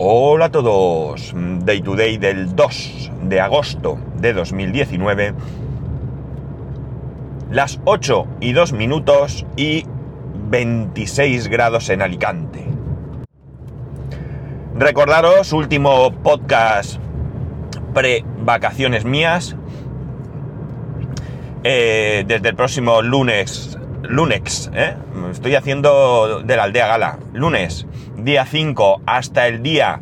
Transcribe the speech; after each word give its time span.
Hola 0.00 0.44
a 0.44 0.50
todos, 0.52 1.34
Day 1.64 1.80
to 1.82 1.96
Day 1.96 2.18
del 2.18 2.54
2 2.54 3.10
de 3.24 3.40
agosto 3.40 3.98
de 4.14 4.32
2019, 4.32 5.34
las 7.50 7.80
8 7.84 8.28
y 8.38 8.52
2 8.52 8.74
minutos 8.74 9.44
y 9.56 9.86
26 10.50 11.48
grados 11.48 11.90
en 11.90 12.02
Alicante. 12.02 12.64
Recordaros, 14.76 15.52
último 15.52 16.12
podcast 16.12 17.00
pre-vacaciones 17.92 19.04
mías, 19.04 19.56
eh, 21.64 22.22
desde 22.24 22.50
el 22.50 22.54
próximo 22.54 23.02
lunes, 23.02 23.76
lunes, 24.02 24.70
¿eh? 24.74 24.94
estoy 25.30 25.54
haciendo 25.54 26.42
de 26.42 26.56
la 26.56 26.64
aldea 26.64 26.86
gala, 26.86 27.18
lunes 27.32 27.86
día 28.16 28.44
5 28.44 29.02
hasta 29.06 29.46
el 29.46 29.62
día 29.62 30.00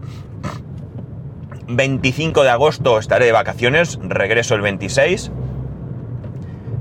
25 1.68 2.42
de 2.42 2.50
agosto 2.50 2.98
estaré 2.98 3.26
de 3.26 3.32
vacaciones, 3.32 3.98
regreso 4.02 4.54
el 4.54 4.60
26. 4.62 5.32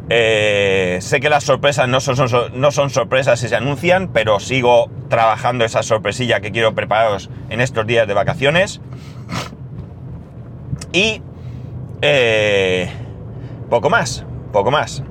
Eh, 0.10 1.00
sé 1.02 1.20
que 1.20 1.30
las 1.30 1.44
sorpresas 1.44 1.88
no 1.90 2.00
son, 2.00 2.90
sorpresas 2.90 3.40
si 3.40 3.48
se 3.48 3.56
anuncian, 3.56 4.10
pero 4.14 4.40
sigo 4.40 4.92
trabajando 5.10 5.66
esa 5.66 5.82
sorpresilla 5.82 6.40
que 6.40 6.52
quiero 6.52 6.76
prepararos 6.76 7.32
en 7.50 7.62
estos 7.62 7.88
días 7.88 8.08
de 8.08 8.14
vacaciones. 8.14 8.82
Y 10.94 11.22
eh, 12.02 12.90
poco 13.70 13.90
más, 13.90 14.24
poco 14.54 14.70
más. 14.70 15.04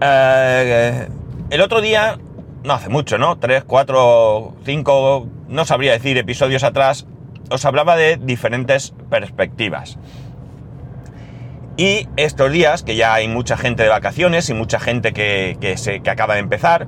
Eh, 0.00 1.08
el 1.50 1.60
otro 1.60 1.80
día 1.80 2.18
no 2.64 2.74
hace 2.74 2.88
mucho, 2.88 3.18
¿no? 3.18 3.38
Tres, 3.38 3.64
cuatro, 3.64 4.56
cinco, 4.64 5.28
no 5.48 5.64
sabría 5.64 5.92
decir, 5.92 6.18
episodios 6.18 6.64
atrás, 6.64 7.06
os 7.50 7.64
hablaba 7.64 7.96
de 7.96 8.16
diferentes 8.16 8.92
perspectivas. 9.08 9.98
Y 11.76 12.08
estos 12.16 12.50
días, 12.50 12.82
que 12.82 12.96
ya 12.96 13.14
hay 13.14 13.28
mucha 13.28 13.56
gente 13.56 13.82
de 13.82 13.88
vacaciones 13.88 14.48
y 14.48 14.54
mucha 14.54 14.80
gente 14.80 15.12
que, 15.12 15.74
se, 15.76 16.00
que 16.00 16.10
acaba 16.10 16.34
de 16.34 16.40
empezar, 16.40 16.86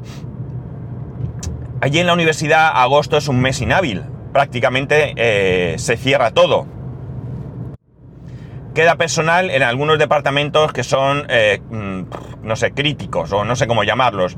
allí 1.80 1.98
en 1.98 2.06
la 2.06 2.14
universidad 2.14 2.72
agosto 2.74 3.16
es 3.16 3.28
un 3.28 3.40
mes 3.40 3.60
inhábil. 3.60 4.02
Prácticamente 4.32 5.12
eh, 5.16 5.74
se 5.78 5.96
cierra 5.96 6.30
todo. 6.32 6.66
Queda 8.78 8.94
personal 8.94 9.50
en 9.50 9.64
algunos 9.64 9.98
departamentos 9.98 10.72
que 10.72 10.84
son, 10.84 11.26
eh, 11.30 11.60
mm, 11.68 12.02
no 12.44 12.54
sé, 12.54 12.70
críticos 12.70 13.32
o 13.32 13.44
no 13.44 13.56
sé 13.56 13.66
cómo 13.66 13.82
llamarlos 13.82 14.36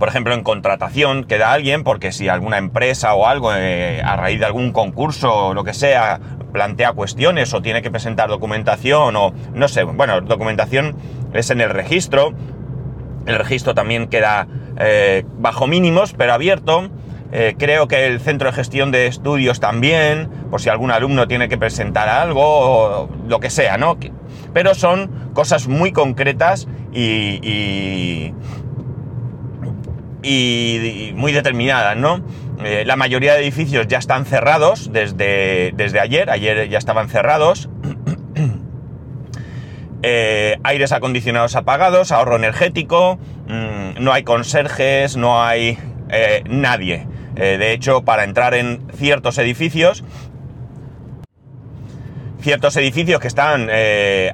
por 0.00 0.08
ejemplo, 0.08 0.34
en 0.34 0.42
contratación 0.42 1.22
queda 1.22 1.52
alguien 1.52 1.84
porque 1.84 2.10
si 2.10 2.28
alguna 2.28 2.58
empresa 2.58 3.14
o 3.14 3.28
algo 3.28 3.54
eh, 3.54 4.02
a 4.04 4.16
raíz 4.16 4.40
de 4.40 4.46
algún 4.46 4.72
concurso 4.72 5.32
o 5.32 5.54
lo 5.54 5.62
que 5.62 5.74
sea 5.74 6.18
plantea 6.52 6.92
cuestiones 6.92 7.54
o 7.54 7.62
tiene 7.62 7.82
que 7.82 7.90
presentar 7.92 8.28
documentación 8.28 9.14
o 9.14 9.32
no 9.54 9.68
sé, 9.68 9.84
bueno, 9.84 10.20
documentación 10.20 10.96
es 11.34 11.50
en 11.50 11.60
el 11.60 11.70
registro, 11.70 12.32
el 13.26 13.36
registro 13.36 13.76
también 13.76 14.08
queda 14.08 14.48
eh, 14.76 15.24
bajo 15.38 15.68
mínimos 15.68 16.14
pero 16.18 16.32
abierto. 16.32 16.90
Eh, 17.30 17.54
creo 17.58 17.88
que 17.88 18.06
el 18.06 18.20
centro 18.20 18.50
de 18.50 18.56
gestión 18.56 18.90
de 18.90 19.06
estudios 19.06 19.60
también, 19.60 20.28
por 20.50 20.60
si 20.60 20.70
algún 20.70 20.90
alumno 20.90 21.28
tiene 21.28 21.48
que 21.48 21.58
presentar 21.58 22.08
algo 22.08 22.42
o 22.42 23.08
lo 23.26 23.40
que 23.40 23.50
sea, 23.50 23.76
¿no? 23.76 23.98
Pero 24.54 24.74
son 24.74 25.30
cosas 25.34 25.68
muy 25.68 25.92
concretas 25.92 26.68
y 26.92 28.32
y, 30.22 31.12
muy 31.14 31.32
determinadas, 31.32 31.96
¿no? 31.96 32.22
Eh, 32.64 32.84
la 32.84 32.96
mayoría 32.96 33.34
de 33.34 33.42
edificios 33.42 33.86
ya 33.86 33.98
están 33.98 34.24
cerrados 34.24 34.92
desde, 34.92 35.72
desde 35.74 36.00
ayer, 36.00 36.30
ayer 36.30 36.68
ya 36.68 36.78
estaban 36.78 37.08
cerrados. 37.08 37.68
Eh, 40.00 40.58
aires 40.62 40.92
acondicionados 40.92 41.56
apagados, 41.56 42.12
ahorro 42.12 42.36
energético, 42.36 43.18
mm, 43.48 44.00
no 44.00 44.12
hay 44.12 44.22
conserjes, 44.22 45.16
no 45.16 45.42
hay 45.42 45.76
nadie. 46.48 47.08
De 47.38 47.72
hecho, 47.72 48.02
para 48.02 48.24
entrar 48.24 48.54
en 48.54 48.82
ciertos 48.94 49.38
edificios, 49.38 50.04
ciertos 52.40 52.76
edificios 52.76 53.20
que 53.20 53.28
están 53.28 53.70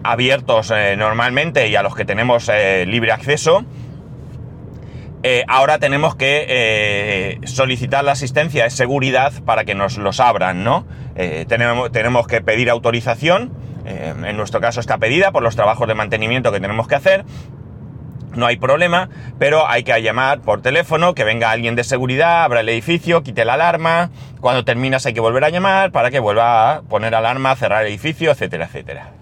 abiertos 0.02 0.72
normalmente 0.96 1.68
y 1.68 1.76
a 1.76 1.82
los 1.82 1.94
que 1.94 2.04
tenemos 2.04 2.50
libre 2.86 3.12
acceso, 3.12 3.64
eh, 5.26 5.42
ahora 5.48 5.78
tenemos 5.78 6.16
que 6.16 6.44
eh, 6.46 7.40
solicitar 7.46 8.04
la 8.04 8.12
asistencia 8.12 8.64
de 8.64 8.68
seguridad 8.68 9.32
para 9.46 9.64
que 9.64 9.74
nos 9.74 9.96
los 9.96 10.20
abran, 10.20 10.64
¿no? 10.64 10.86
Eh, 11.16 11.46
tenemos, 11.48 11.90
tenemos, 11.90 12.26
que 12.26 12.42
pedir 12.42 12.68
autorización, 12.68 13.50
en 13.86 14.36
nuestro 14.36 14.60
caso 14.60 14.80
está 14.80 14.98
pedida 14.98 15.32
por 15.32 15.42
los 15.42 15.56
trabajos 15.56 15.88
de 15.88 15.94
mantenimiento 15.94 16.52
que 16.52 16.60
tenemos 16.60 16.88
que 16.88 16.94
hacer, 16.94 17.24
no 18.34 18.46
hay 18.46 18.56
problema, 18.56 19.08
pero 19.38 19.68
hay 19.68 19.84
que 19.84 20.00
llamar 20.02 20.40
por 20.40 20.62
teléfono, 20.62 21.14
que 21.14 21.24
venga 21.24 21.50
alguien 21.50 21.76
de 21.76 21.84
seguridad, 21.84 22.44
abra 22.44 22.60
el 22.60 22.68
edificio, 22.68 23.22
quite 23.22 23.44
la 23.44 23.54
alarma, 23.54 24.10
cuando 24.40 24.64
terminas 24.64 25.06
hay 25.06 25.14
que 25.14 25.20
volver 25.20 25.44
a 25.44 25.50
llamar 25.50 25.92
para 25.92 26.10
que 26.10 26.18
vuelva 26.18 26.76
a 26.76 26.82
poner 26.82 27.14
alarma, 27.14 27.54
cerrar 27.56 27.82
el 27.82 27.88
edificio, 27.88 28.30
etcétera, 28.30 28.66
etcétera. 28.66 29.12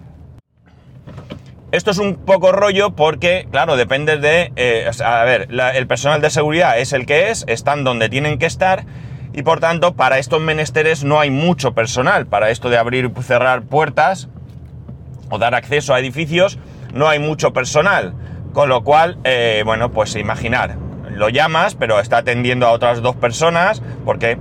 Esto 1.71 1.89
es 1.89 1.97
un 1.97 2.17
poco 2.17 2.51
rollo 2.51 2.91
porque, 2.91 3.47
claro, 3.49 3.75
depende 3.75 4.17
de... 4.17 4.53
Eh, 4.55 4.91
a 5.03 5.23
ver, 5.23 5.47
el 5.49 5.87
personal 5.87 6.21
de 6.21 6.29
seguridad 6.29 6.77
es 6.77 6.93
el 6.93 7.07
que 7.07 7.31
es, 7.31 7.45
están 7.47 7.83
donde 7.83 8.09
tienen 8.09 8.37
que 8.37 8.45
estar 8.45 8.85
y 9.33 9.41
por 9.41 9.59
tanto 9.59 9.95
para 9.95 10.19
estos 10.19 10.39
menesteres 10.39 11.03
no 11.03 11.19
hay 11.19 11.31
mucho 11.31 11.73
personal. 11.73 12.27
Para 12.27 12.51
esto 12.51 12.69
de 12.69 12.77
abrir 12.77 13.11
y 13.17 13.23
cerrar 13.23 13.63
puertas 13.63 14.29
o 15.29 15.39
dar 15.39 15.55
acceso 15.55 15.95
a 15.95 15.99
edificios 15.99 16.59
no 16.93 17.09
hay 17.09 17.17
mucho 17.17 17.53
personal. 17.53 18.13
Con 18.53 18.69
lo 18.69 18.83
cual, 18.83 19.17
eh, 19.23 19.63
bueno, 19.65 19.91
pues 19.91 20.15
imaginar, 20.15 20.77
lo 21.09 21.29
llamas 21.29 21.75
pero 21.75 21.99
está 21.99 22.17
atendiendo 22.17 22.65
a 22.67 22.71
otras 22.71 23.01
dos 23.01 23.15
personas 23.15 23.81
porque 24.05 24.37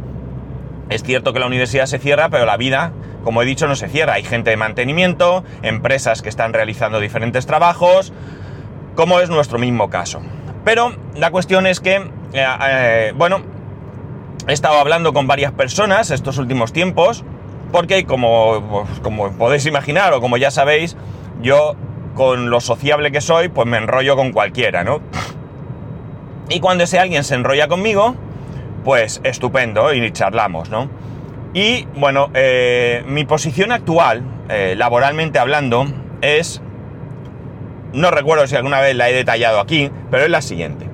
es 0.91 1.03
cierto 1.03 1.33
que 1.33 1.41
la 1.41 1.47
universidad 1.47 1.87
se 1.87 1.99
cierra 1.99 2.29
pero 2.29 2.47
la 2.47 2.57
vida 2.57 2.93
como 3.23 3.43
he 3.43 3.45
dicho, 3.45 3.67
no 3.67 3.77
se 3.77 3.89
cierra. 3.89 4.15
Hay 4.15 4.25
gente 4.25 4.51
de 4.51 4.57
mantenimiento, 4.57 5.45
empresas 5.63 6.23
que 6.23 6.29
están 6.29 6.53
realizando 6.53 7.01
diferentes 7.01 7.47
trabajos, 7.47 8.13
como 8.95 9.21
es 9.21 9.31
nuestro 9.31 9.59
mismo 9.59 9.91
caso. 9.91 10.21
Pero 10.65 10.95
la 11.17 11.31
cuestión 11.31 11.67
es 11.67 11.81
que, 11.81 11.97
eh, 11.97 12.47
eh, 12.67 13.13
bueno, 13.17 13.43
he 14.47 14.53
estado 14.53 14.79
hablando 14.79 15.13
con 15.13 15.27
varias 15.27 15.53
personas 15.53 16.11
estos 16.11 16.39
últimos 16.39 16.73
tiempos, 16.73 17.25
porque 17.71 18.05
como, 18.05 18.85
pues, 18.87 19.01
como 19.01 19.33
podéis 19.33 19.67
imaginar 19.67 20.13
o 20.13 20.21
como 20.21 20.37
ya 20.37 20.51
sabéis, 20.51 20.97
yo 21.41 21.75
con 22.15 22.51
lo 22.51 22.61
sociable 22.61 23.13
que 23.13 23.21
soy, 23.21 23.49
pues 23.49 23.67
me 23.67 23.79
enrollo 23.79 24.17
con 24.17 24.33
cualquiera, 24.33 24.85
¿no? 24.85 25.01
Y 26.49 26.61
cuando 26.61 26.85
ese 26.85 26.99
alguien 26.99 27.25
se 27.25 27.35
enrolla 27.35 27.69
conmigo, 27.69 28.15
pues 28.85 29.21
estupendo 29.25 29.93
y 29.95 30.11
charlamos, 30.13 30.71
¿no? 30.71 30.89
Y 31.55 31.87
bueno, 31.97 32.31
eh, 32.35 33.05
mi 33.07 33.25
posición 33.25 33.73
actual, 33.73 34.23
eh, 34.49 34.75
laboralmente 34.77 35.39
hablando, 35.39 35.87
es... 36.21 36.63
No 37.93 38.11
recuerdo 38.11 38.47
si 38.47 38.57
alguna 38.57 38.81
vez 38.81 38.97
la 38.97 39.11
he 39.11 39.13
detallado 39.13 39.61
aquí, 39.61 39.91
pero 40.11 40.25
es 40.25 40.31
la 40.31 40.41
siguiente. 40.41 40.89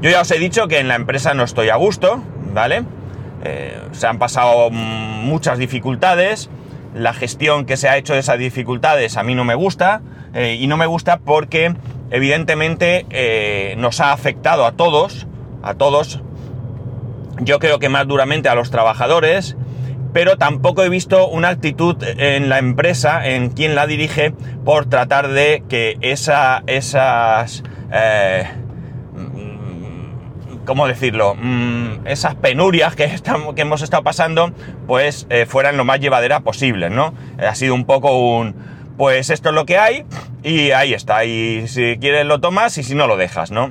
Yo 0.00 0.10
ya 0.10 0.22
os 0.22 0.30
he 0.30 0.38
dicho 0.38 0.68
que 0.68 0.78
en 0.78 0.88
la 0.88 0.94
empresa 0.94 1.34
no 1.34 1.44
estoy 1.44 1.68
a 1.68 1.76
gusto, 1.76 2.22
¿vale? 2.54 2.84
Eh, 3.44 3.78
se 3.92 4.06
han 4.06 4.18
pasado 4.18 4.70
muchas 4.70 5.58
dificultades, 5.58 6.48
la 6.96 7.12
gestión 7.12 7.66
que 7.66 7.76
se 7.76 7.88
ha 7.88 7.96
hecho 7.96 8.14
de 8.14 8.20
esas 8.20 8.38
dificultades 8.38 9.16
a 9.16 9.22
mí 9.22 9.34
no 9.34 9.44
me 9.44 9.54
gusta, 9.54 10.02
y 10.34 10.66
no 10.66 10.76
me 10.76 10.86
gusta 10.86 11.18
porque 11.18 11.74
evidentemente 12.10 13.74
nos 13.78 14.00
ha 14.00 14.12
afectado 14.12 14.66
a 14.66 14.72
todos, 14.72 15.26
a 15.62 15.74
todos, 15.74 16.20
yo 17.40 17.58
creo 17.58 17.78
que 17.78 17.88
más 17.88 18.06
duramente 18.06 18.48
a 18.48 18.54
los 18.54 18.70
trabajadores, 18.70 19.56
pero 20.12 20.38
tampoco 20.38 20.82
he 20.82 20.88
visto 20.88 21.28
una 21.28 21.48
actitud 21.48 21.96
en 22.02 22.48
la 22.48 22.58
empresa, 22.58 23.26
en 23.26 23.50
quien 23.50 23.74
la 23.74 23.86
dirige, 23.86 24.32
por 24.64 24.86
tratar 24.86 25.28
de 25.28 25.62
que 25.68 25.98
esa, 26.00 26.62
esas... 26.66 27.62
Eh, 27.92 28.44
¿Cómo 30.66 30.88
decirlo? 30.88 31.36
Mm, 31.36 32.06
esas 32.06 32.34
penurias 32.34 32.96
que, 32.96 33.04
estamos, 33.04 33.54
que 33.54 33.62
hemos 33.62 33.82
estado 33.82 34.02
pasando, 34.02 34.52
pues 34.88 35.26
eh, 35.30 35.46
fueran 35.46 35.76
lo 35.76 35.84
más 35.84 36.00
llevadera 36.00 36.40
posible, 36.40 36.90
¿no? 36.90 37.14
Ha 37.38 37.54
sido 37.54 37.74
un 37.74 37.84
poco 37.86 38.36
un... 38.36 38.54
Pues 38.96 39.30
esto 39.30 39.50
es 39.50 39.54
lo 39.54 39.64
que 39.64 39.78
hay 39.78 40.04
y 40.42 40.72
ahí 40.72 40.92
está. 40.92 41.24
Y 41.24 41.68
si 41.68 41.98
quieres 42.00 42.26
lo 42.26 42.40
tomas 42.40 42.76
y 42.78 42.82
si 42.82 42.94
no 42.94 43.06
lo 43.06 43.16
dejas, 43.16 43.52
¿no? 43.52 43.70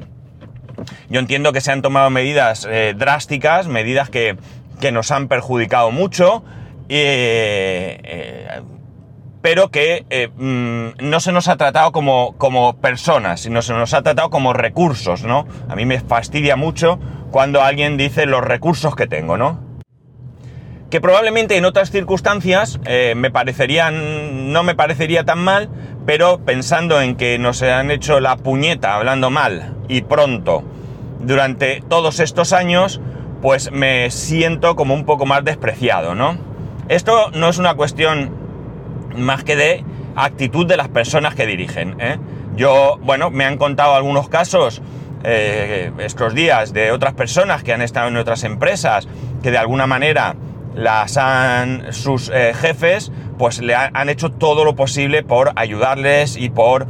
Yo 1.09 1.19
entiendo 1.19 1.51
que 1.51 1.61
se 1.61 1.71
han 1.71 1.81
tomado 1.81 2.09
medidas 2.09 2.65
eh, 2.69 2.93
drásticas, 2.97 3.67
medidas 3.67 4.09
que, 4.09 4.37
nos 4.93 5.11
han 5.11 5.27
perjudicado 5.27 5.89
mucho, 5.91 6.43
eh, 6.89 8.61
pero 9.45 9.69
que 9.69 10.07
eh, 10.09 10.29
mm, 10.35 11.07
no 11.07 11.19
se 11.19 11.31
nos 11.31 11.47
ha 11.49 11.55
tratado 11.55 11.91
como, 11.91 12.33
como 12.39 12.81
personas, 12.81 13.41
sino 13.41 13.61
se 13.61 13.73
nos 13.73 13.93
ha 13.93 14.01
tratado 14.01 14.31
como 14.31 14.53
recursos, 14.53 15.21
¿no? 15.21 15.45
A 15.69 15.75
mí 15.75 15.85
me 15.85 15.99
fastidia 15.99 16.55
mucho 16.55 16.97
cuando 17.29 17.61
alguien 17.61 17.95
dice 17.95 18.25
los 18.25 18.43
recursos 18.43 18.95
que 18.95 19.05
tengo, 19.05 19.37
¿no? 19.37 19.59
Que 20.89 20.99
probablemente 20.99 21.57
en 21.57 21.65
otras 21.65 21.91
circunstancias 21.91 22.79
eh, 22.87 23.13
me 23.15 23.29
parecerían, 23.29 24.51
no 24.51 24.63
me 24.63 24.73
parecería 24.73 25.25
tan 25.25 25.43
mal, 25.43 25.69
pero 26.07 26.39
pensando 26.43 26.99
en 26.99 27.15
que 27.15 27.37
nos 27.37 27.61
han 27.61 27.91
hecho 27.91 28.19
la 28.19 28.37
puñeta 28.37 28.95
hablando 28.95 29.29
mal 29.29 29.75
y 29.87 30.01
pronto 30.01 30.63
durante 31.19 31.83
todos 31.87 32.19
estos 32.19 32.51
años, 32.51 32.99
pues 33.43 33.71
me 33.71 34.09
siento 34.09 34.75
como 34.75 34.95
un 34.95 35.05
poco 35.05 35.27
más 35.27 35.45
despreciado, 35.45 36.15
¿no? 36.15 36.35
Esto 36.89 37.29
no 37.35 37.47
es 37.47 37.59
una 37.59 37.75
cuestión 37.75 38.44
más 39.17 39.43
que 39.43 39.55
de 39.55 39.83
actitud 40.15 40.65
de 40.65 40.77
las 40.77 40.89
personas 40.89 41.35
que 41.35 41.45
dirigen. 41.45 41.95
¿eh? 41.99 42.17
Yo, 42.55 42.97
bueno, 43.01 43.29
me 43.31 43.45
han 43.45 43.57
contado 43.57 43.95
algunos 43.95 44.29
casos 44.29 44.81
eh, 45.23 45.91
estos 45.99 46.33
días 46.33 46.73
de 46.73 46.91
otras 46.91 47.13
personas 47.13 47.63
que 47.63 47.73
han 47.73 47.81
estado 47.81 48.07
en 48.07 48.17
otras 48.17 48.43
empresas 48.43 49.07
que 49.41 49.51
de 49.51 49.57
alguna 49.57 49.87
manera 49.87 50.35
las 50.75 51.17
han 51.17 51.93
sus 51.93 52.29
eh, 52.33 52.53
jefes 52.53 53.11
pues 53.37 53.59
le 53.61 53.75
han, 53.75 54.09
hecho 54.09 54.31
todo 54.31 54.63
lo 54.63 54.75
posible 54.75 55.23
por 55.23 55.51
ayudarles 55.55 56.37
y 56.37 56.49
por 56.49 56.85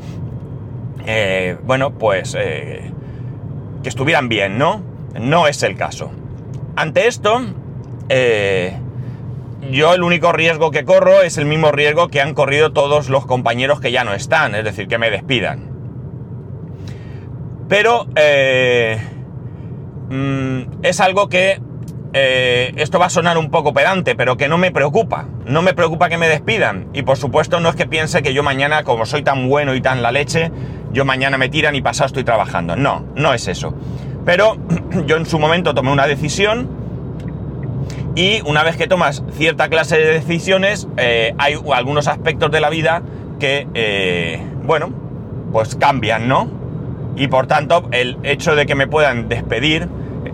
bueno 1.63 1.91
pues 1.91 2.33
que 2.33 2.91
estuvieran 3.83 4.27
bien 4.27 4.57
no 4.57 4.81
no 5.19 5.47
es 5.47 5.61
el 5.61 5.77
caso 5.77 6.11
ante 6.75 7.07
esto 7.07 7.41
yo 9.71 9.93
el 9.93 10.03
único 10.03 10.31
riesgo 10.31 10.71
que 10.71 10.85
corro 10.85 11.21
es 11.21 11.37
el 11.37 11.45
mismo 11.45 11.71
riesgo 11.71 12.07
que 12.09 12.21
han 12.21 12.33
corrido 12.33 12.71
todos 12.71 13.09
los 13.09 13.25
compañeros 13.25 13.79
que 13.79 13.91
ya 13.91 14.03
no 14.03 14.13
están, 14.13 14.55
es 14.55 14.63
decir, 14.63 14.87
que 14.87 14.97
me 14.97 15.09
despidan. 15.09 15.71
Pero 17.67 18.07
eh, 18.15 18.99
mm, 20.09 20.83
es 20.83 20.99
algo 20.99 21.29
que 21.29 21.59
eh, 22.13 22.73
esto 22.77 22.99
va 22.99 23.07
a 23.07 23.09
sonar 23.09 23.37
un 23.37 23.49
poco 23.49 23.73
pedante, 23.73 24.15
pero 24.15 24.37
que 24.37 24.47
no 24.47 24.57
me 24.57 24.71
preocupa. 24.71 25.25
No 25.45 25.61
me 25.61 25.73
preocupa 25.73 26.07
que 26.07 26.17
me 26.17 26.29
despidan. 26.29 26.87
Y 26.93 27.01
por 27.01 27.17
supuesto 27.17 27.59
no 27.59 27.69
es 27.69 27.75
que 27.75 27.87
piense 27.87 28.23
que 28.23 28.33
yo 28.33 28.43
mañana, 28.43 28.83
como 28.83 29.05
soy 29.05 29.23
tan 29.23 29.49
bueno 29.49 29.75
y 29.75 29.81
tan 29.81 30.01
la 30.01 30.11
leche, 30.11 30.51
yo 30.93 31.03
mañana 31.03 31.37
me 31.37 31.49
tiran 31.49 31.75
y 31.75 31.81
pasado 31.81 32.07
estoy 32.07 32.23
trabajando. 32.23 32.75
No, 32.75 33.05
no 33.15 33.33
es 33.33 33.47
eso. 33.47 33.73
Pero 34.25 34.55
yo 35.05 35.17
en 35.17 35.25
su 35.25 35.39
momento 35.39 35.73
tomé 35.73 35.91
una 35.91 36.07
decisión 36.07 36.84
y 38.15 38.41
una 38.45 38.63
vez 38.63 38.77
que 38.77 38.87
tomas 38.87 39.23
cierta 39.33 39.67
clase 39.67 39.97
de 39.97 40.13
decisiones, 40.13 40.87
eh, 40.97 41.35
hay 41.37 41.55
algunos 41.73 42.07
aspectos 42.07 42.49
de 42.49 42.61
la 42.61 42.69
vida 42.69 43.01
que, 43.39 43.67
eh, 43.73 44.41
bueno, 44.63 44.89
pues 45.51 45.75
cambian, 45.75 46.27
¿no? 46.27 46.47
Y 47.17 47.27
por 47.27 47.47
tanto, 47.47 47.87
el 47.91 48.17
hecho 48.23 48.55
de 48.55 48.65
que 48.65 48.75
me 48.75 48.87
puedan 48.87 49.27
despedir, 49.27 49.89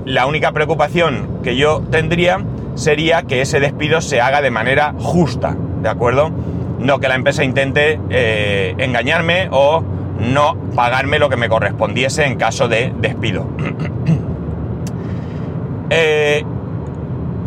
la 0.06 0.26
única 0.26 0.52
preocupación 0.52 1.40
que 1.44 1.56
yo 1.56 1.82
tendría 1.92 2.44
sería 2.76 3.24
que 3.24 3.42
ese 3.42 3.60
despido 3.60 4.02
se 4.02 4.22
haga 4.22 4.42
de 4.42 4.52
manera 4.52 4.94
justa, 4.98 5.56
¿de 5.82 5.90
acuerdo? 5.90 6.32
No 6.80 7.00
que 7.00 7.08
la 7.08 7.16
empresa 7.16 7.44
intente 7.44 8.00
eh, 8.10 8.76
engañarme 8.78 9.50
o 9.52 9.84
no 10.20 10.56
pagarme 10.76 11.20
lo 11.20 11.30
que 11.30 11.38
me 11.38 11.50
correspondiese 11.50 12.26
en 12.26 12.36
caso 12.36 12.68
de 12.68 12.94
despido. 13.00 13.46
eh, 15.90 16.44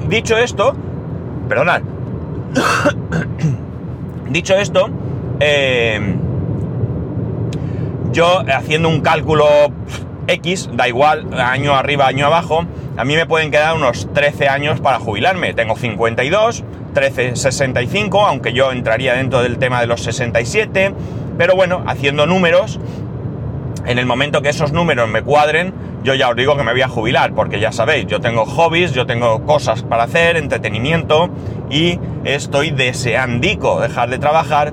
Dicho 0.08 0.36
esto, 0.36 0.74
perdonad. 1.48 1.82
Dicho 4.30 4.54
esto, 4.54 4.88
eh, 5.40 6.14
yo 8.12 8.42
haciendo 8.52 8.88
un 8.88 9.00
cálculo 9.00 9.46
X, 10.26 10.70
da 10.72 10.88
igual, 10.88 11.28
año 11.38 11.74
arriba, 11.74 12.06
año 12.06 12.26
abajo, 12.26 12.64
a 12.96 13.04
mí 13.04 13.16
me 13.16 13.26
pueden 13.26 13.50
quedar 13.50 13.74
unos 13.74 14.12
13 14.12 14.48
años 14.48 14.80
para 14.80 14.98
jubilarme. 14.98 15.52
Tengo 15.54 15.76
52, 15.76 16.64
13, 16.94 17.36
65, 17.36 18.24
aunque 18.24 18.52
yo 18.52 18.72
entraría 18.72 19.14
dentro 19.14 19.42
del 19.42 19.58
tema 19.58 19.80
de 19.80 19.86
los 19.86 20.02
67, 20.02 20.94
pero 21.36 21.56
bueno, 21.56 21.82
haciendo 21.86 22.26
números, 22.26 22.78
en 23.86 23.98
el 23.98 24.06
momento 24.06 24.42
que 24.42 24.48
esos 24.48 24.72
números 24.72 25.08
me 25.08 25.22
cuadren, 25.22 25.75
yo 26.02 26.14
ya 26.14 26.28
os 26.28 26.36
digo 26.36 26.56
que 26.56 26.62
me 26.62 26.72
voy 26.72 26.82
a 26.82 26.88
jubilar, 26.88 27.34
porque 27.34 27.60
ya 27.60 27.72
sabéis, 27.72 28.06
yo 28.06 28.20
tengo 28.20 28.44
hobbies, 28.44 28.92
yo 28.92 29.06
tengo 29.06 29.44
cosas 29.44 29.82
para 29.82 30.04
hacer, 30.04 30.36
entretenimiento, 30.36 31.31
y 31.70 31.98
estoy 32.25 32.70
deseandico 32.70 33.81
dejar 33.81 34.10
de 34.10 34.19
trabajar. 34.19 34.72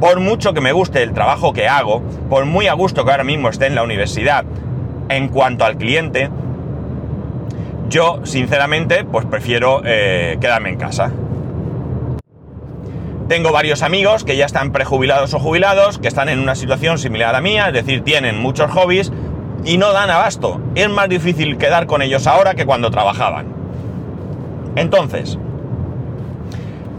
Por 0.00 0.20
mucho 0.20 0.54
que 0.54 0.60
me 0.60 0.72
guste 0.72 1.02
el 1.02 1.12
trabajo 1.12 1.52
que 1.52 1.68
hago, 1.68 2.02
por 2.28 2.46
muy 2.46 2.68
a 2.68 2.74
gusto 2.74 3.04
que 3.04 3.10
ahora 3.10 3.24
mismo 3.24 3.48
esté 3.48 3.66
en 3.66 3.74
la 3.74 3.82
universidad, 3.82 4.44
en 5.08 5.28
cuanto 5.28 5.64
al 5.64 5.76
cliente, 5.76 6.30
yo 7.88 8.20
sinceramente 8.24 9.04
pues 9.04 9.26
prefiero 9.26 9.82
eh, 9.84 10.38
quedarme 10.40 10.70
en 10.70 10.76
casa. 10.76 11.12
Tengo 13.30 13.52
varios 13.52 13.82
amigos 13.82 14.24
que 14.24 14.36
ya 14.36 14.44
están 14.44 14.72
prejubilados 14.72 15.34
o 15.34 15.38
jubilados, 15.38 16.00
que 16.00 16.08
están 16.08 16.28
en 16.28 16.40
una 16.40 16.56
situación 16.56 16.98
similar 16.98 17.28
a 17.28 17.32
la 17.34 17.40
mía, 17.40 17.68
es 17.68 17.74
decir, 17.74 18.02
tienen 18.02 18.40
muchos 18.42 18.72
hobbies, 18.72 19.12
y 19.64 19.78
no 19.78 19.92
dan 19.92 20.10
abasto. 20.10 20.60
Es 20.74 20.88
más 20.88 21.08
difícil 21.08 21.56
quedar 21.56 21.86
con 21.86 22.02
ellos 22.02 22.26
ahora 22.26 22.56
que 22.56 22.66
cuando 22.66 22.90
trabajaban. 22.90 23.46
Entonces, 24.74 25.38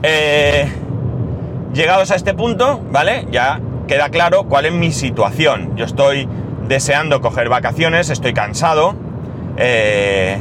eh, 0.03 0.71
llegados 1.73 2.11
a 2.11 2.15
este 2.15 2.33
punto, 2.33 2.79
¿vale? 2.89 3.27
Ya 3.29 3.59
queda 3.89 4.07
claro 4.07 4.45
cuál 4.45 4.67
es 4.67 4.71
mi 4.71 4.93
situación. 4.93 5.75
Yo 5.75 5.83
estoy 5.83 6.29
deseando 6.65 7.19
coger 7.19 7.49
vacaciones, 7.49 8.09
estoy 8.09 8.31
cansado, 8.31 8.95
eh, 9.57 10.37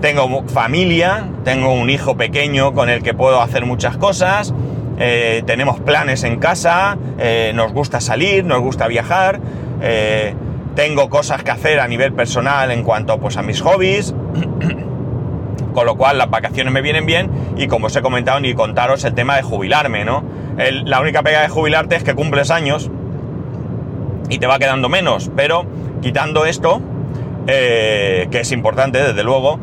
tengo 0.00 0.44
familia, 0.46 1.26
tengo 1.42 1.72
un 1.72 1.90
hijo 1.90 2.16
pequeño 2.16 2.74
con 2.74 2.88
el 2.88 3.02
que 3.02 3.12
puedo 3.12 3.42
hacer 3.42 3.66
muchas 3.66 3.96
cosas, 3.96 4.54
eh, 5.04 5.42
tenemos 5.44 5.80
planes 5.80 6.22
en 6.22 6.38
casa, 6.38 6.96
nos 7.54 7.72
gusta 7.72 8.00
salir, 8.00 8.44
nos 8.44 8.60
gusta 8.60 8.86
viajar, 8.86 9.40
tengo 10.76 11.10
cosas 11.10 11.42
que 11.42 11.50
hacer 11.50 11.80
a 11.80 11.88
nivel 11.88 12.12
personal 12.12 12.70
en 12.70 12.84
cuanto 12.84 13.18
pues, 13.18 13.36
a 13.36 13.42
mis 13.42 13.60
hobbies, 13.60 14.14
con 15.74 15.86
lo 15.86 15.96
cual 15.96 16.18
las 16.18 16.30
vacaciones 16.30 16.72
me 16.72 16.82
vienen 16.82 17.04
bien 17.04 17.30
y 17.56 17.66
como 17.66 17.86
os 17.86 17.96
he 17.96 18.02
comentado 18.02 18.38
ni 18.40 18.54
contaros 18.54 19.04
el 19.04 19.14
tema 19.14 19.36
de 19.36 19.42
jubilarme, 19.42 20.04
¿no? 20.04 20.22
la 20.56 21.00
única 21.00 21.22
pega 21.22 21.40
de 21.40 21.48
jubilarte 21.48 21.96
es 21.96 22.04
que 22.04 22.14
cumples 22.14 22.50
años 22.50 22.90
y 24.28 24.38
te 24.38 24.46
va 24.46 24.58
quedando 24.58 24.88
menos, 24.88 25.30
pero 25.34 25.66
quitando 26.00 26.46
esto, 26.46 26.80
eh, 27.46 28.28
que 28.30 28.40
es 28.40 28.52
importante 28.52 29.02
desde 29.02 29.22
luego, 29.24 29.58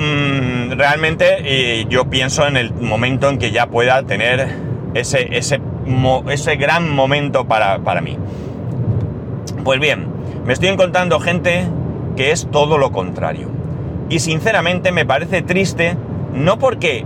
mm, 0.00 0.72
realmente 0.72 1.36
eh, 1.40 1.86
yo 1.88 2.08
pienso 2.10 2.46
en 2.46 2.56
el 2.56 2.72
momento 2.72 3.28
en 3.28 3.38
que 3.38 3.50
ya 3.50 3.66
pueda 3.66 4.02
tener 4.02 4.48
ese, 4.94 5.36
ese, 5.36 5.60
ese 6.28 6.56
gran 6.56 6.90
momento 6.90 7.46
para, 7.46 7.78
para 7.80 8.00
mí. 8.00 8.16
Pues 9.64 9.78
bien, 9.78 10.06
me 10.46 10.52
estoy 10.52 10.68
encontrando 10.68 11.20
gente 11.20 11.66
que 12.16 12.32
es 12.32 12.48
todo 12.50 12.78
lo 12.78 12.92
contrario. 12.92 13.48
Y 14.08 14.18
sinceramente 14.18 14.90
me 14.90 15.04
parece 15.04 15.42
triste, 15.42 15.96
no 16.34 16.58
porque 16.58 17.04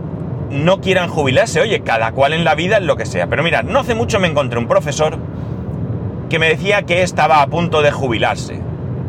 no 0.50 0.80
quieran 0.80 1.08
jubilarse, 1.08 1.60
oye, 1.60 1.80
cada 1.80 2.12
cual 2.12 2.32
en 2.32 2.44
la 2.44 2.54
vida 2.54 2.78
es 2.78 2.82
lo 2.84 2.96
que 2.96 3.06
sea. 3.06 3.26
Pero 3.26 3.42
mira, 3.42 3.62
no 3.62 3.80
hace 3.80 3.94
mucho 3.94 4.20
me 4.20 4.28
encontré 4.28 4.58
un 4.58 4.68
profesor 4.68 5.18
que 6.30 6.38
me 6.38 6.48
decía 6.48 6.82
que 6.82 7.02
estaba 7.02 7.42
a 7.42 7.46
punto 7.48 7.82
de 7.82 7.90
jubilarse. 7.90 8.58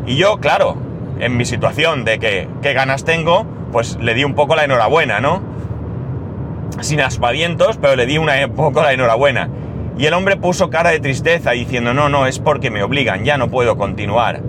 Y 0.06 0.16
yo, 0.16 0.38
claro, 0.38 0.76
en 1.18 1.36
mi 1.36 1.44
situación 1.44 2.04
de 2.04 2.18
que 2.18 2.48
qué 2.62 2.72
ganas 2.72 3.04
tengo, 3.04 3.46
pues 3.76 3.98
le 4.00 4.14
di 4.14 4.24
un 4.24 4.32
poco 4.32 4.56
la 4.56 4.64
enhorabuena, 4.64 5.20
¿no? 5.20 5.42
Sin 6.80 6.98
aspavientos, 7.02 7.76
pero 7.76 7.94
le 7.94 8.06
di 8.06 8.16
un 8.16 8.26
poco 8.56 8.80
la 8.80 8.94
enhorabuena. 8.94 9.50
Y 9.98 10.06
el 10.06 10.14
hombre 10.14 10.38
puso 10.38 10.70
cara 10.70 10.92
de 10.92 10.98
tristeza 10.98 11.50
diciendo, 11.50 11.92
no, 11.92 12.08
no, 12.08 12.26
es 12.26 12.38
porque 12.38 12.70
me 12.70 12.82
obligan, 12.82 13.26
ya 13.26 13.36
no 13.36 13.50
puedo 13.50 13.76
continuar. 13.76 14.40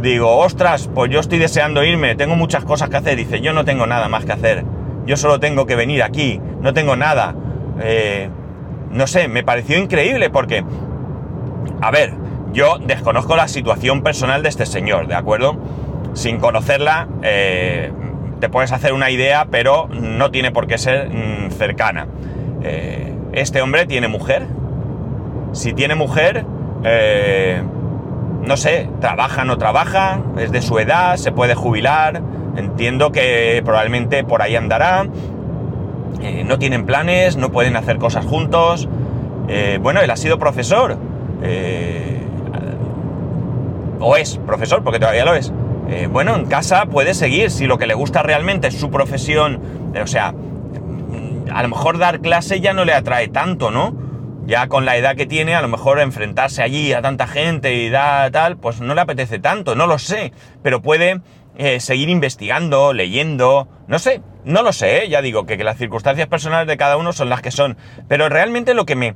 Digo, 0.00 0.38
ostras, 0.38 0.88
pues 0.94 1.10
yo 1.10 1.20
estoy 1.20 1.38
deseando 1.40 1.84
irme, 1.84 2.14
tengo 2.14 2.36
muchas 2.36 2.64
cosas 2.64 2.88
que 2.88 2.96
hacer. 2.96 3.16
Dice, 3.18 3.42
yo 3.42 3.52
no 3.52 3.66
tengo 3.66 3.86
nada 3.86 4.08
más 4.08 4.24
que 4.24 4.32
hacer. 4.32 4.64
Yo 5.04 5.18
solo 5.18 5.40
tengo 5.40 5.66
que 5.66 5.76
venir 5.76 6.02
aquí, 6.02 6.40
no 6.62 6.72
tengo 6.72 6.96
nada. 6.96 7.34
Eh, 7.82 8.30
no 8.92 9.06
sé, 9.06 9.28
me 9.28 9.42
pareció 9.42 9.78
increíble 9.78 10.30
porque, 10.30 10.64
a 11.82 11.90
ver, 11.90 12.14
yo 12.54 12.78
desconozco 12.78 13.36
la 13.36 13.46
situación 13.46 14.02
personal 14.02 14.42
de 14.42 14.48
este 14.48 14.64
señor, 14.64 15.06
¿de 15.06 15.16
acuerdo? 15.16 15.58
Sin 16.14 16.38
conocerla, 16.38 17.08
eh, 17.22 17.92
te 18.40 18.48
puedes 18.48 18.72
hacer 18.72 18.92
una 18.92 19.10
idea, 19.10 19.46
pero 19.50 19.88
no 19.88 20.30
tiene 20.30 20.50
por 20.50 20.66
qué 20.66 20.78
ser 20.78 21.08
mm, 21.08 21.50
cercana. 21.50 22.06
Eh, 22.62 23.12
este 23.32 23.60
hombre 23.60 23.86
tiene 23.86 24.08
mujer, 24.08 24.46
si 25.52 25.72
tiene 25.72 25.94
mujer, 25.94 26.44
eh, 26.84 27.62
no 28.42 28.56
sé, 28.56 28.88
trabaja, 29.00 29.44
no 29.44 29.58
trabaja, 29.58 30.20
es 30.38 30.52
de 30.52 30.62
su 30.62 30.78
edad, 30.78 31.16
se 31.16 31.32
puede 31.32 31.54
jubilar, 31.54 32.22
entiendo 32.56 33.12
que 33.12 33.60
probablemente 33.64 34.24
por 34.24 34.42
ahí 34.42 34.56
andará, 34.56 35.06
eh, 36.22 36.44
no 36.46 36.58
tienen 36.58 36.86
planes, 36.86 37.36
no 37.36 37.50
pueden 37.50 37.76
hacer 37.76 37.98
cosas 37.98 38.24
juntos, 38.24 38.88
bueno, 39.80 40.00
él 40.00 40.10
ha 40.10 40.16
sido 40.16 40.38
profesor. 40.38 40.96
O 44.00 44.16
es 44.16 44.38
profesor, 44.38 44.82
porque 44.82 44.98
todavía 44.98 45.24
lo 45.24 45.34
es. 45.34 45.52
Eh, 45.88 46.08
bueno, 46.10 46.34
en 46.34 46.46
casa 46.46 46.86
puede 46.86 47.14
seguir 47.14 47.50
si 47.50 47.66
lo 47.66 47.78
que 47.78 47.86
le 47.86 47.94
gusta 47.94 48.22
realmente 48.22 48.68
es 48.68 48.74
su 48.74 48.90
profesión. 48.90 49.60
o 50.00 50.06
sea, 50.06 50.34
a 51.52 51.62
lo 51.62 51.68
mejor 51.68 51.98
dar 51.98 52.20
clase 52.20 52.60
ya 52.60 52.72
no 52.72 52.84
le 52.84 52.94
atrae 52.94 53.28
tanto, 53.28 53.70
¿no? 53.70 53.94
Ya 54.46 54.68
con 54.68 54.84
la 54.84 54.96
edad 54.96 55.16
que 55.16 55.26
tiene, 55.26 55.54
a 55.54 55.62
lo 55.62 55.68
mejor 55.68 56.00
enfrentarse 56.00 56.62
allí 56.62 56.92
a 56.92 57.00
tanta 57.00 57.26
gente 57.26 57.74
y 57.74 57.88
da 57.88 58.30
tal, 58.30 58.56
pues 58.56 58.80
no 58.80 58.94
le 58.94 59.00
apetece 59.00 59.38
tanto, 59.38 59.74
no 59.74 59.86
lo 59.86 59.98
sé. 59.98 60.32
Pero 60.62 60.82
puede 60.82 61.20
seguir 61.78 62.08
investigando, 62.08 62.92
leyendo, 62.92 63.68
no 63.86 63.98
sé, 63.98 64.20
no 64.44 64.62
lo 64.62 64.72
sé, 64.72 65.08
ya 65.08 65.22
digo 65.22 65.46
que 65.46 65.56
las 65.62 65.78
circunstancias 65.78 66.26
personales 66.26 66.66
de 66.66 66.76
cada 66.76 66.96
uno 66.96 67.12
son 67.12 67.30
las 67.30 67.40
que 67.40 67.50
son. 67.50 67.76
Pero 68.08 68.28
realmente 68.28 68.74
lo 68.74 68.84
que 68.84 68.96
me 68.96 69.14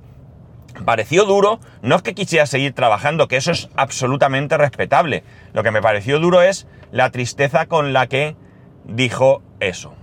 pareció 0.85 1.25
duro 1.25 1.61
no 1.83 1.97
es 1.97 2.03
que 2.03 2.15
quisiera 2.15 2.47
seguir 2.47 2.73
trabajando, 2.73 3.29
que 3.29 3.37
eso 3.37 3.53
es 3.53 3.69
absolutamente 3.77 4.57
respetable. 4.57 5.25
Lo 5.53 5.63
que 5.63 5.71
me 5.71 5.83
pareció 5.83 6.19
duro 6.19 6.43
es 6.43 6.67
la 6.93 7.11
tristeza 7.11 7.67
con 7.67 7.93
la 7.93 8.07
que 8.07 8.37
dijo 8.85 9.43
eso. 9.61 9.95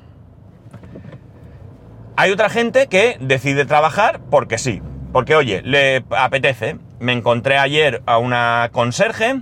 Hay 2.17 2.32
otra 2.32 2.50
gente 2.50 2.88
que 2.88 3.17
decide 3.20 3.65
trabajar 3.65 4.22
porque 4.29 4.58
sí, 4.58 4.82
porque 5.12 5.36
oye, 5.36 5.62
le 5.63 6.03
apetece. 6.12 6.77
Me 7.00 7.12
encontré 7.12 7.58
ayer 7.58 8.01
a 8.05 8.17
una 8.17 8.70
conserje 8.72 9.41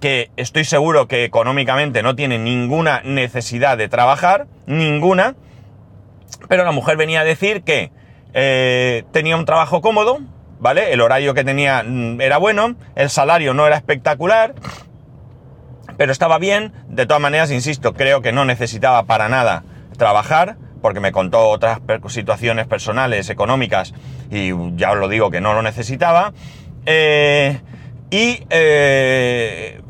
que 0.00 0.30
estoy 0.36 0.64
seguro 0.64 1.06
que 1.06 1.24
económicamente 1.24 2.02
no 2.02 2.14
tiene 2.14 2.38
ninguna 2.38 3.02
necesidad 3.04 3.78
de 3.78 3.88
trabajar, 3.88 4.46
ninguna, 4.66 5.34
pero 6.48 6.64
la 6.64 6.72
mujer 6.72 6.96
venía 6.96 7.20
a 7.20 7.24
decir 7.24 7.62
que 7.62 7.90
eh, 8.32 9.04
tenía 9.12 9.36
un 9.36 9.44
trabajo 9.44 9.80
cómodo, 9.80 10.18
¿vale? 10.64 10.94
El 10.94 11.02
horario 11.02 11.34
que 11.34 11.44
tenía 11.44 11.82
mm, 11.86 12.22
era 12.22 12.38
bueno, 12.38 12.74
el 12.96 13.10
salario 13.10 13.52
no 13.52 13.66
era 13.66 13.76
espectacular, 13.76 14.54
pero 15.98 16.10
estaba 16.10 16.38
bien. 16.38 16.72
De 16.88 17.04
todas 17.04 17.20
maneras, 17.20 17.50
insisto, 17.50 17.92
creo 17.92 18.22
que 18.22 18.32
no 18.32 18.46
necesitaba 18.46 19.02
para 19.02 19.28
nada 19.28 19.62
trabajar, 19.98 20.56
porque 20.80 21.00
me 21.00 21.12
contó 21.12 21.50
otras 21.50 21.80
situaciones 22.08 22.66
personales, 22.66 23.28
económicas, 23.28 23.92
y 24.30 24.52
ya 24.76 24.92
os 24.92 24.98
lo 24.98 25.08
digo 25.08 25.30
que 25.30 25.42
no 25.42 25.52
lo 25.52 25.60
necesitaba. 25.60 26.32
Eh, 26.86 27.60
y 28.10 28.42
eh, 28.48 29.82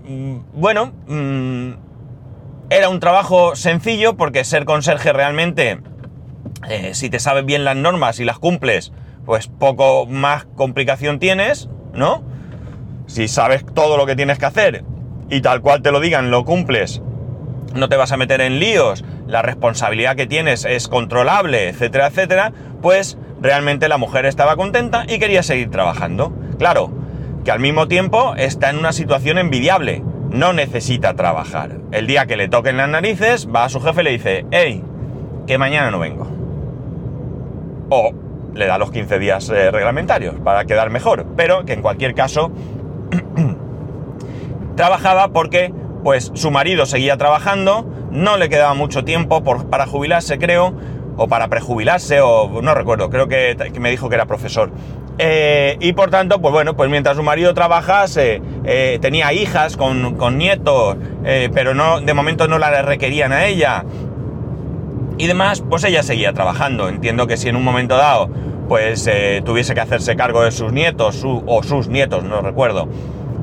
bueno, 0.55 0.93
mm, 1.07 1.71
era 2.71 2.89
un 2.89 2.99
trabajo 2.99 3.55
sencillo 3.55 4.17
porque 4.17 4.43
ser 4.43 4.65
conserje 4.65 5.13
realmente, 5.13 5.79
eh, 6.69 6.95
si 6.95 7.11
te 7.11 7.21
sabes 7.21 7.45
bien 7.45 7.63
las 7.63 7.77
normas 7.77 8.19
y 8.19 8.25
las 8.25 8.41
cumples, 8.41 8.91
pues 9.25 9.49
poco 9.49 10.07
más 10.07 10.45
complicación 10.45 11.19
tienes, 11.19 11.69
¿no? 11.93 12.23
Si 13.07 13.29
sabes 13.29 13.65
todo 13.75 13.97
lo 13.97 14.07
que 14.07 14.17
tienes 14.17 14.39
que 14.39 14.47
hacer 14.47 14.85
y 15.31 15.41
tal 15.41 15.61
cual 15.61 15.83
te 15.83 15.93
lo 15.93 16.01
digan, 16.01 16.31
lo 16.31 16.45
cumples, 16.45 17.03
no 17.75 17.89
te 17.89 17.97
vas 17.97 18.13
a 18.13 18.17
meter 18.17 18.41
en 18.41 18.61
líos, 18.61 19.05
la 19.27 19.43
responsabilidad 19.43 20.17
que 20.17 20.27
tienes 20.27 20.65
es 20.65 20.89
controlable, 20.89 21.69
etcétera, 21.69 22.09
etcétera, 22.09 22.53
pues 22.83 23.19
realmente 23.41 23.89
la 23.89 23.99
mujer 23.99 24.27
estaba 24.27 24.57
contenta 24.57 25.05
y 25.09 25.19
quería 25.19 25.43
seguir 25.43 25.71
trabajando. 25.71 26.33
Claro, 26.59 26.91
que 27.45 27.51
al 27.51 27.61
mismo 27.61 27.89
tiempo 27.89 28.35
está 28.37 28.71
en 28.71 28.79
una 28.79 28.93
situación 28.93 29.39
envidiable, 29.39 30.03
no 30.31 30.53
necesita 30.53 31.15
trabajar. 31.15 31.79
El 31.93 32.07
día 32.07 32.27
que 32.27 32.37
le 32.37 32.49
toquen 32.49 32.77
las 32.77 32.89
narices, 32.89 33.49
va 33.55 33.65
a 33.65 33.69
su 33.69 33.81
jefe 33.81 34.01
y 34.01 34.05
le 34.05 34.11
dice, 34.11 34.47
hey, 34.51 34.83
que 35.47 35.59
mañana 35.59 35.91
no 35.91 35.99
vengo. 35.99 36.27
O 37.91 38.13
le 38.55 38.67
da 38.67 38.79
los 38.79 38.91
15 38.91 39.19
días 39.19 39.49
eh, 39.51 39.71
reglamentarios 39.71 40.37
para 40.43 40.65
quedar 40.65 40.91
mejor, 40.91 41.27
pero 41.37 41.65
que 41.65 41.73
en 41.75 41.83
cualquier 41.83 42.15
caso 42.15 42.53
trabajaba 44.77 45.29
porque 45.29 45.73
pues 46.03 46.31
su 46.35 46.51
marido 46.51 46.87
seguía 46.87 47.17
trabajando, 47.17 47.87
no 48.11 48.37
le 48.37 48.49
quedaba 48.49 48.75
mucho 48.75 49.05
tiempo 49.05 49.43
para 49.43 49.87
jubilarse 49.87 50.39
creo, 50.39 50.75
o 51.17 51.29
para 51.29 51.49
prejubilarse, 51.49 52.21
o 52.21 52.61
no 52.61 52.75
recuerdo, 52.75 53.09
creo 53.09 53.29
que, 53.29 53.57
me 53.79 53.91
dijo 53.91 54.09
que 54.09 54.17
era 54.17 54.27
profesor. 54.27 54.71
Eh, 55.17 55.77
y 55.81 55.93
por 55.93 56.11
tanto, 56.11 56.41
pues 56.41 56.53
bueno, 56.53 56.75
pues 56.75 56.91
mientras 56.91 57.17
su 57.17 57.23
marido 57.23 57.55
trabajase, 57.55 58.43
eh, 58.65 58.99
tenía 59.01 59.33
hijas 59.33 59.77
con, 59.77 60.17
con 60.17 60.37
nietos, 60.37 60.97
pero 61.55 61.73
no, 61.73 62.01
de 62.01 62.13
momento 62.15 62.49
no 62.49 62.59
la 62.59 62.83
requerían 62.83 63.33
a 63.33 63.47
ella, 63.47 63.85
y 65.19 65.27
demás, 65.27 65.63
pues 65.69 65.85
ella 65.85 66.03
seguía 66.03 66.33
trabajando. 66.33 66.89
Entiendo 66.89 67.27
que 67.27 67.37
si 67.37 67.49
en 67.49 67.57
un 67.57 67.65
momento 67.65 67.97
dado, 67.97 68.29
pues 68.69 69.07
eh, 69.07 69.43
tuviese 69.45 69.75
que 69.75 69.81
hacerse 69.81 70.17
cargo 70.17 70.43
de 70.43 70.51
sus 70.51 70.73
nietos, 70.73 71.23
o 71.25 71.63
sus 71.63 71.89
nietos, 71.89 72.25
no 72.25 72.41
recuerdo, 72.41 72.89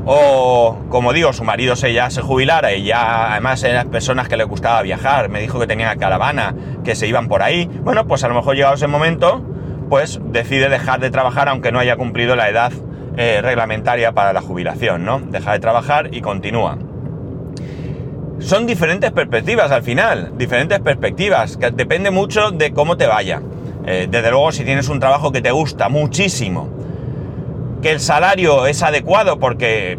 o 0.06 0.78
como 0.90 1.14
digo, 1.14 1.32
su 1.32 1.44
marido 1.44 1.76
se 1.76 1.94
ya 1.94 2.10
se 2.10 2.22
jubilara 2.22 2.74
y 2.74 2.86
ya 2.86 3.32
además 3.32 3.64
eran 3.64 3.90
personas 3.90 4.28
que 4.28 4.36
le 4.36 4.44
gustaba 4.44 4.82
viajar, 4.82 5.30
me 5.30 5.40
dijo 5.40 5.60
que 5.60 5.68
tenía 5.68 5.96
caravana, 5.96 6.56
que 6.84 6.96
se 6.96 7.08
iban 7.08 7.28
por 7.28 7.44
ahí, 7.44 7.70
bueno, 7.84 8.08
pues 8.08 8.24
a 8.24 8.28
lo 8.28 8.34
mejor 8.34 8.56
llegado 8.56 8.74
ese 8.74 8.88
momento, 8.88 9.44
pues 9.90 10.20
decide 10.26 10.70
dejar 10.70 11.00
de 11.00 11.12
trabajar 11.12 11.50
aunque 11.50 11.72
no 11.72 11.80
haya 11.80 11.98
cumplido 11.98 12.36
la 12.36 12.50
edad 12.50 12.72
eh, 13.16 13.42
reglamentaria 13.44 14.14
para 14.14 14.34
la 14.34 14.42
jubilación, 14.42 15.06
¿no? 15.06 15.20
Deja 15.20 15.52
de 15.52 15.60
trabajar 15.60 16.10
y 16.12 16.22
continúa 16.22 16.78
son 18.42 18.66
diferentes 18.66 19.12
perspectivas 19.12 19.72
al 19.72 19.84
final, 19.84 20.34
diferentes 20.38 20.80
perspectivas, 20.80 21.58
que 21.58 21.72
depende 21.72 22.12
mucho 22.12 22.52
de 22.52 22.74
cómo 22.74 22.98
te 22.98 23.08
vaya. 23.08 23.42
Eh, 23.86 24.08
desde 24.10 24.30
luego, 24.32 24.52
si 24.52 24.64
tienes 24.64 24.90
un 24.90 25.00
trabajo 25.00 25.32
que 25.32 25.42
te 25.42 25.52
gusta 25.52 25.90
muchísimo, 25.90 26.68
que 27.82 27.92
el 27.92 28.00
salario 28.00 28.66
es 28.66 28.84
adecuado 28.84 29.40
porque 29.40 29.98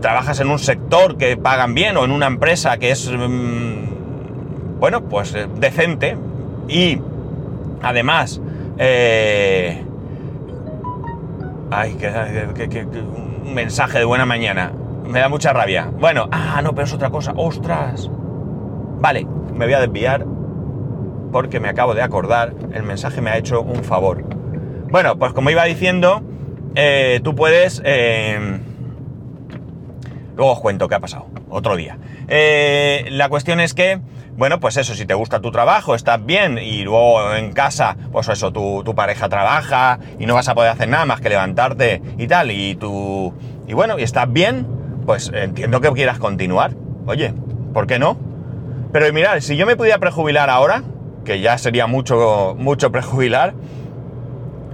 trabajas 0.00 0.40
en 0.40 0.48
un 0.48 0.58
sector 0.58 1.16
que 1.16 1.36
pagan 1.36 1.74
bien 1.74 1.96
o 1.96 2.04
en 2.04 2.10
una 2.10 2.26
empresa 2.26 2.78
que 2.78 2.90
es, 2.90 3.10
mm, 3.10 4.78
bueno, 4.80 5.02
pues 5.02 5.34
eh, 5.34 5.46
decente 5.56 6.16
y 6.68 6.98
además, 7.82 8.40
eh, 8.78 9.84
ay, 11.70 11.94
que, 11.94 12.84
un 12.84 13.54
mensaje 13.54 13.98
de 13.98 14.04
buena 14.04 14.24
mañana 14.24 14.72
me 15.10 15.20
da 15.20 15.28
mucha 15.28 15.52
rabia. 15.52 15.90
Bueno, 15.92 16.28
ah, 16.30 16.60
no, 16.62 16.74
pero 16.74 16.86
es 16.86 16.92
otra 16.92 17.10
cosa. 17.10 17.32
¡Ostras! 17.36 18.08
Vale, 19.00 19.26
me 19.52 19.66
voy 19.66 19.74
a 19.74 19.80
desviar 19.80 20.24
porque 21.32 21.60
me 21.60 21.68
acabo 21.68 21.94
de 21.94 22.02
acordar, 22.02 22.54
el 22.72 22.82
mensaje 22.82 23.20
me 23.20 23.30
ha 23.30 23.36
hecho 23.36 23.60
un 23.60 23.84
favor. 23.84 24.24
Bueno, 24.90 25.16
pues 25.16 25.32
como 25.32 25.50
iba 25.50 25.64
diciendo, 25.64 26.22
eh, 26.74 27.20
tú 27.22 27.34
puedes... 27.34 27.80
Eh, 27.84 28.60
luego 30.36 30.52
os 30.52 30.60
cuento 30.60 30.88
qué 30.88 30.96
ha 30.96 31.00
pasado, 31.00 31.26
otro 31.48 31.76
día. 31.76 31.98
Eh, 32.28 33.06
la 33.10 33.28
cuestión 33.28 33.60
es 33.60 33.74
que, 33.74 34.00
bueno, 34.36 34.58
pues 34.58 34.76
eso, 34.76 34.94
si 34.94 35.06
te 35.06 35.14
gusta 35.14 35.40
tu 35.40 35.52
trabajo, 35.52 35.94
estás 35.94 36.24
bien 36.24 36.58
y 36.58 36.82
luego 36.82 37.34
en 37.34 37.52
casa, 37.52 37.96
pues 38.10 38.28
eso, 38.28 38.52
tu, 38.52 38.82
tu 38.84 38.94
pareja 38.94 39.28
trabaja 39.28 40.00
y 40.18 40.26
no 40.26 40.34
vas 40.34 40.48
a 40.48 40.54
poder 40.54 40.72
hacer 40.72 40.88
nada 40.88 41.04
más 41.04 41.20
que 41.20 41.28
levantarte 41.28 42.02
y 42.18 42.26
tal, 42.26 42.50
y 42.50 42.74
tú... 42.74 43.32
Y 43.68 43.72
bueno, 43.72 44.00
y 44.00 44.02
estás 44.02 44.32
bien, 44.32 44.66
pues 45.06 45.30
entiendo 45.34 45.80
que 45.80 45.90
quieras 45.92 46.18
continuar. 46.18 46.72
Oye, 47.06 47.32
¿por 47.72 47.86
qué 47.86 47.98
no? 47.98 48.16
Pero 48.92 49.12
mirad, 49.12 49.40
si 49.40 49.56
yo 49.56 49.66
me 49.66 49.76
pudiera 49.76 49.98
prejubilar 49.98 50.50
ahora, 50.50 50.82
que 51.24 51.40
ya 51.40 51.58
sería 51.58 51.86
mucho, 51.86 52.56
mucho 52.58 52.90
prejubilar, 52.90 53.54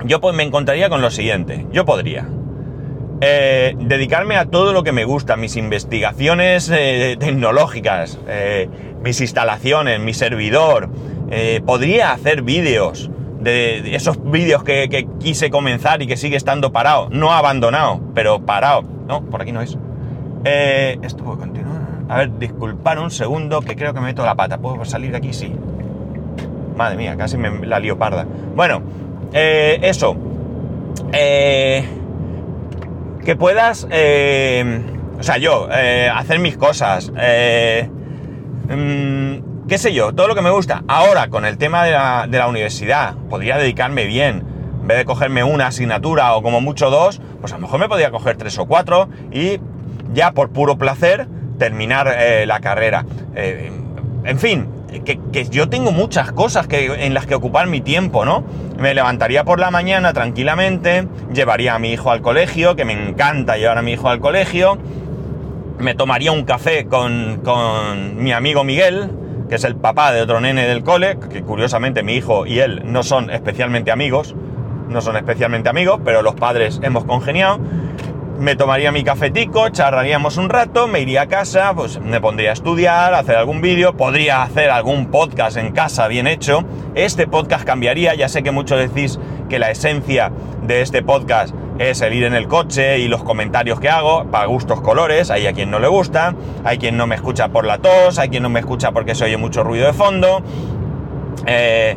yo 0.04 0.20
pues 0.20 0.34
me 0.34 0.42
encontraría 0.42 0.88
con 0.88 1.02
lo 1.02 1.10
siguiente. 1.10 1.66
Yo 1.72 1.84
podría 1.84 2.26
eh, 3.20 3.74
dedicarme 3.78 4.36
a 4.36 4.44
todo 4.44 4.72
lo 4.72 4.82
que 4.82 4.92
me 4.92 5.04
gusta, 5.04 5.36
mis 5.36 5.56
investigaciones 5.56 6.70
eh, 6.72 7.16
tecnológicas, 7.18 8.18
eh, 8.28 8.68
mis 9.02 9.20
instalaciones, 9.20 10.00
mi 10.00 10.12
servidor. 10.12 10.90
podría 11.64 12.12
hacer 12.12 12.42
vídeos 12.42 13.10
de, 13.40 13.94
esos 13.94 14.22
vídeos 14.30 14.62
que, 14.64 14.88
que, 14.88 15.08
quise 15.18 15.50
comenzar 15.50 16.02
y 16.02 16.06
que 16.06 16.16
sigue 16.16 16.36
estando 16.36 16.72
parado. 16.72 17.08
No 17.10 17.32
abandonado, 17.32 18.00
pero 18.14 18.44
parado. 18.44 18.82
No, 19.08 19.24
por 19.24 19.42
aquí 19.42 19.52
no 19.52 19.62
es. 19.62 19.78
Eh, 20.48 20.98
esto 21.02 21.24
puede 21.24 21.38
continuar. 21.38 21.76
A 22.08 22.18
ver, 22.18 22.38
disculpar 22.38 23.00
un 23.00 23.10
segundo 23.10 23.60
que 23.62 23.74
creo 23.74 23.92
que 23.92 23.98
me 23.98 24.06
meto 24.06 24.24
la 24.24 24.36
pata. 24.36 24.58
¿Puedo 24.58 24.84
salir 24.84 25.10
de 25.10 25.16
aquí? 25.16 25.32
Sí. 25.32 25.52
Madre 26.76 26.96
mía, 26.96 27.16
casi 27.16 27.36
me 27.36 27.66
la 27.66 27.80
lío 27.80 27.98
parda. 27.98 28.26
Bueno, 28.54 28.80
eh, 29.32 29.80
eso. 29.82 30.16
Eh, 31.12 31.84
que 33.24 33.34
puedas, 33.34 33.84
o 33.84 35.22
sea, 35.22 35.38
yo, 35.38 35.68
hacer 36.14 36.38
mis 36.38 36.56
cosas. 36.56 37.10
Mm, 38.68 39.66
qué 39.66 39.78
sé 39.78 39.92
yo, 39.92 40.12
todo 40.12 40.28
lo 40.28 40.36
que 40.36 40.42
me 40.42 40.50
gusta. 40.50 40.84
Ahora, 40.86 41.28
con 41.28 41.44
el 41.44 41.58
tema 41.58 41.82
de 41.84 41.90
la, 41.90 42.28
de 42.28 42.38
la 42.38 42.46
universidad, 42.46 43.16
podría 43.28 43.58
dedicarme 43.58 44.04
bien. 44.04 44.44
En 44.80 44.86
vez 44.86 44.98
de 44.98 45.04
cogerme 45.04 45.42
una 45.42 45.66
asignatura 45.66 46.36
o 46.36 46.42
como 46.42 46.60
mucho 46.60 46.88
dos, 46.88 47.20
pues 47.40 47.52
a 47.52 47.56
lo 47.56 47.62
mejor 47.62 47.80
me 47.80 47.88
podría 47.88 48.12
coger 48.12 48.36
tres 48.36 48.56
o 48.60 48.66
cuatro 48.66 49.08
y 49.32 49.58
ya 50.12 50.32
por 50.32 50.50
puro 50.50 50.76
placer 50.76 51.26
terminar 51.58 52.14
eh, 52.18 52.46
la 52.46 52.60
carrera. 52.60 53.04
Eh, 53.34 53.70
en 54.24 54.38
fin, 54.38 54.68
que, 55.04 55.46
yo 55.50 55.68
tengo 55.68 55.92
muchas 55.92 56.32
cosas 56.32 56.66
que, 56.66 57.06
en 57.06 57.14
las 57.14 57.26
que 57.26 57.34
ocupar 57.34 57.66
mi 57.66 57.80
tiempo, 57.80 58.24
¿no? 58.24 58.44
Me 58.78 58.94
levantaría 58.94 59.44
por 59.44 59.58
la 59.58 59.70
mañana 59.70 60.12
tranquilamente, 60.12 61.06
llevaría 61.32 61.74
a 61.74 61.78
mi 61.78 61.92
hijo 61.92 62.10
al 62.10 62.20
colegio, 62.22 62.76
que 62.76 62.84
me 62.84 62.92
encanta 62.92 63.56
llevar 63.56 63.78
a 63.78 63.82
mi 63.82 63.92
hijo 63.92 64.08
al 64.08 64.20
colegio, 64.20 64.78
me 65.78 65.94
tomaría 65.94 66.32
un 66.32 66.44
café 66.44 66.86
con, 66.86 67.40
con 67.44 68.22
mi 68.22 68.32
amigo 68.32 68.64
Miguel, 68.64 69.10
que 69.48 69.56
es 69.56 69.64
el 69.64 69.76
papá 69.76 70.12
de 70.12 70.22
otro 70.22 70.40
nene 70.40 70.66
del 70.66 70.82
cole, 70.82 71.18
que 71.30 71.42
curiosamente 71.42 72.02
mi 72.02 72.14
hijo 72.14 72.46
y 72.46 72.58
él 72.60 72.82
no 72.84 73.02
son 73.02 73.30
especialmente 73.30 73.90
amigos, 73.90 74.34
no 74.88 75.00
son 75.00 75.16
especialmente 75.16 75.68
amigos, 75.68 76.00
pero 76.04 76.22
los 76.22 76.34
padres 76.34 76.80
hemos 76.82 77.04
congeniado. 77.04 77.60
Me 78.38 78.54
tomaría 78.54 78.92
mi 78.92 79.02
cafetico, 79.02 79.70
charlaríamos 79.70 80.36
un 80.36 80.50
rato, 80.50 80.88
me 80.88 81.00
iría 81.00 81.22
a 81.22 81.26
casa, 81.26 81.72
pues 81.74 81.98
me 82.00 82.20
pondría 82.20 82.50
a 82.50 82.52
estudiar, 82.52 83.14
hacer 83.14 83.36
algún 83.36 83.62
vídeo, 83.62 83.96
podría 83.96 84.42
hacer 84.42 84.68
algún 84.68 85.06
podcast 85.06 85.56
en 85.56 85.72
casa 85.72 86.06
bien 86.06 86.26
hecho. 86.26 86.62
Este 86.94 87.26
podcast 87.26 87.64
cambiaría, 87.64 88.14
ya 88.14 88.28
sé 88.28 88.42
que 88.42 88.50
muchos 88.50 88.78
decís 88.78 89.18
que 89.48 89.58
la 89.58 89.70
esencia 89.70 90.32
de 90.62 90.82
este 90.82 91.02
podcast 91.02 91.54
es 91.78 92.02
el 92.02 92.12
ir 92.12 92.24
en 92.24 92.34
el 92.34 92.46
coche 92.46 92.98
y 92.98 93.08
los 93.08 93.24
comentarios 93.24 93.80
que 93.80 93.88
hago, 93.88 94.30
para 94.30 94.44
gustos 94.44 94.82
colores, 94.82 95.30
hay 95.30 95.46
a 95.46 95.54
quien 95.54 95.70
no 95.70 95.78
le 95.78 95.88
gusta, 95.88 96.34
hay 96.62 96.76
quien 96.76 96.98
no 96.98 97.06
me 97.06 97.14
escucha 97.14 97.48
por 97.48 97.64
la 97.64 97.78
tos, 97.78 98.18
hay 98.18 98.28
quien 98.28 98.42
no 98.42 98.50
me 98.50 98.60
escucha 98.60 98.92
porque 98.92 99.14
se 99.14 99.24
oye 99.24 99.38
mucho 99.38 99.64
ruido 99.64 99.86
de 99.86 99.94
fondo, 99.94 100.42
eh, 101.46 101.96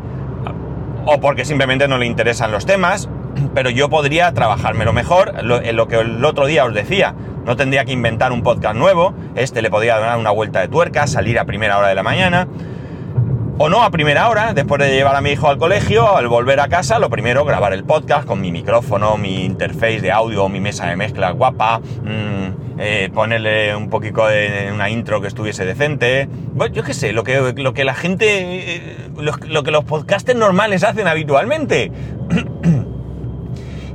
o 1.05 1.19
porque 1.19 1.43
simplemente 1.43 1.89
no 1.89 1.98
le 1.98 2.05
interesan 2.05 2.51
los 2.51 2.65
temas, 2.65 3.10
pero 3.53 3.69
yo 3.69 3.89
podría 3.89 4.34
trabajármelo 4.34 4.93
mejor, 4.93 5.34
en 5.38 5.75
lo 5.75 5.88
que 5.88 5.96
el 5.98 6.24
otro 6.24 6.46
día 6.46 6.65
os 6.65 6.74
decía, 6.74 7.15
no 7.46 7.55
tendría 7.55 7.86
que 7.86 7.91
inventar 7.91 8.31
un 8.31 8.43
podcast 8.43 8.75
nuevo, 8.75 9.13
este 9.36 9.62
le 9.62 9.69
podría 9.69 9.98
dar 9.98 10.17
una 10.17 10.31
vuelta 10.31 10.62
de 10.62 10.67
tuerca, 10.67 11.08
salir 11.08 11.39
a 11.39 11.46
primera 11.46 11.77
hora 11.77 11.88
de 11.88 11.96
la 11.96 12.03
mañana, 12.03 12.48
o 13.58 13.67
no 13.67 13.84
a 13.84 13.89
primera 13.89 14.29
hora, 14.29 14.53
después 14.53 14.79
de 14.79 14.91
llevar 14.91 15.15
a 15.17 15.22
mi 15.22 15.31
hijo 15.31 15.50
al 15.50 15.58
colegio, 15.58 16.15
al 16.15 16.29
volver 16.29 16.62
a 16.62 16.69
casa, 16.69 16.98
lo 16.98 17.10
primero, 17.10 17.43
grabar 17.43 17.74
el 17.74 17.84
podcast 17.84 18.25
con 18.25 18.39
mi 18.39 18.51
micrófono, 18.51 19.17
mi 19.17 19.43
interface 19.43 20.00
de 20.00 20.12
audio, 20.12 20.48
mi 20.48 20.62
mesa 20.62 20.88
de 20.88 20.96
mezcla 20.96 21.31
guapa, 21.31 21.79
mmm, 21.79 23.12
ponerle 23.13 23.75
un 23.75 23.89
poquito 23.89 24.25
de 24.27 24.69
una 24.74 24.89
intro 24.89 25.19
que 25.19 25.27
estuviese 25.27 25.65
decente. 25.65 26.29
Bueno, 26.53 26.74
yo 26.74 26.84
qué 26.84 26.93
sé, 26.93 27.12
lo 27.12 27.24
que, 27.24 27.53
lo 27.58 27.74
que 27.74 27.84
la 27.84 27.96
gente, 27.96 28.75
eh, 28.75 29.10
lo, 29.17 29.34
lo 29.48 29.63
que 29.63 29.72
los 29.72 29.84
podcasters 29.84 30.39
normales 30.39 30.86
hacen 30.86 31.08
habitualmente. 31.08 31.91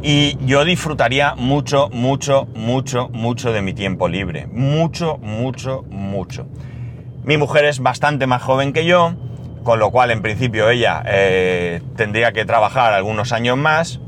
y 0.05 0.37
yo 0.45 0.65
disfrutaría 0.65 1.35
mucho, 1.35 1.89
mucho, 1.91 2.47
mucho, 2.55 3.09
mucho 3.09 3.53
de 3.53 3.63
mi 3.63 3.73
tiempo 3.73 4.07
libre. 4.07 4.47
Mucho, 4.47 5.17
mucho, 5.19 5.83
mucho. 5.89 6.47
Mi 7.25 7.39
mujer 7.39 7.65
es 7.65 7.81
bastante 7.81 8.27
más 8.27 8.43
joven 8.43 8.73
que 8.73 8.85
yo 8.85 9.15
con 9.65 9.79
lo 9.81 9.91
cual 9.91 10.13
en 10.13 10.23
principio 10.23 10.69
ella 10.69 11.03
eh, 11.07 11.81
tendría 11.97 12.33
que 12.33 12.45
trabajar 12.45 12.93
algunos 12.93 13.33
años 13.33 13.57
más 13.57 13.99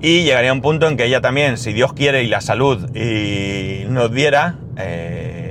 y 0.00 0.22
llegaría 0.24 0.52
un 0.52 0.60
punto 0.60 0.86
en 0.86 0.98
que 0.98 1.06
ella 1.06 1.22
también, 1.22 1.56
si 1.56 1.72
Dios 1.72 1.94
quiere 1.94 2.22
y 2.22 2.28
la 2.28 2.42
salud 2.42 2.94
y 2.94 3.86
nos 3.88 4.12
diera, 4.12 4.56
eh, 4.76 5.46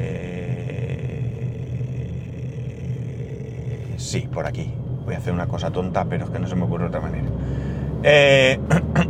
sí, 3.98 4.30
por 4.32 4.46
aquí. 4.46 4.72
Voy 5.04 5.16
a 5.16 5.18
hacer 5.18 5.34
una 5.34 5.48
cosa 5.48 5.72
tonta, 5.72 6.06
pero 6.06 6.26
es 6.26 6.32
que 6.32 6.38
no 6.40 6.48
se 6.48 6.56
me 6.56 6.64
ocurre 6.64 6.86
otra 6.86 7.02
manera. 7.02 7.28
Eh, 8.08 8.60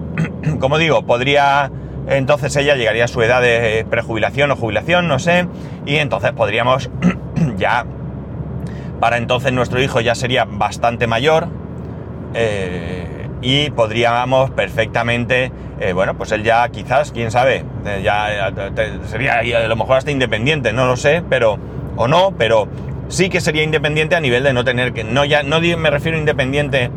como 0.60 0.78
digo, 0.78 1.06
podría 1.06 1.70
entonces 2.08 2.56
ella 2.56 2.76
llegaría 2.76 3.06
a 3.06 3.08
su 3.08 3.22
edad 3.22 3.42
de 3.42 3.86
prejubilación 3.90 4.52
o 4.52 4.56
jubilación, 4.56 5.08
no 5.10 5.20
sé, 5.20 5.48
y 5.86 5.98
entonces 5.98 6.32
podríamos 6.32 6.90
ya 7.58 7.86
para 9.02 9.18
entonces 9.18 9.52
nuestro 9.52 9.82
hijo 9.82 10.00
ya 10.00 10.16
sería 10.16 10.46
bastante 10.46 11.08
mayor 11.08 11.48
eh, 12.34 13.28
y 13.42 13.70
podríamos 13.72 14.52
perfectamente, 14.52 15.52
eh, 15.82 15.92
bueno, 15.92 16.16
pues 16.16 16.32
él 16.32 16.44
ya 16.44 16.68
quizás, 16.70 17.12
quién 17.12 17.32
sabe, 17.32 17.66
ya 18.02 18.54
sería 19.08 19.40
a 19.40 19.68
lo 19.68 19.76
mejor 19.76 19.98
hasta 19.98 20.12
independiente, 20.12 20.72
no 20.72 20.86
lo 20.86 20.96
sé, 20.96 21.22
pero, 21.30 21.60
o 21.98 22.08
no, 22.08 22.34
pero 22.38 22.70
sí 23.10 23.30
que 23.30 23.42
sería 23.42 23.64
independiente 23.64 24.16
a 24.16 24.22
nivel 24.22 24.44
de 24.44 24.54
no 24.54 24.64
tener 24.64 24.94
que, 24.94 25.04
no 25.04 25.26
ya, 25.26 25.44
no 25.44 25.60
me 25.60 25.90
refiero 25.90 26.18
independiente 26.18 26.90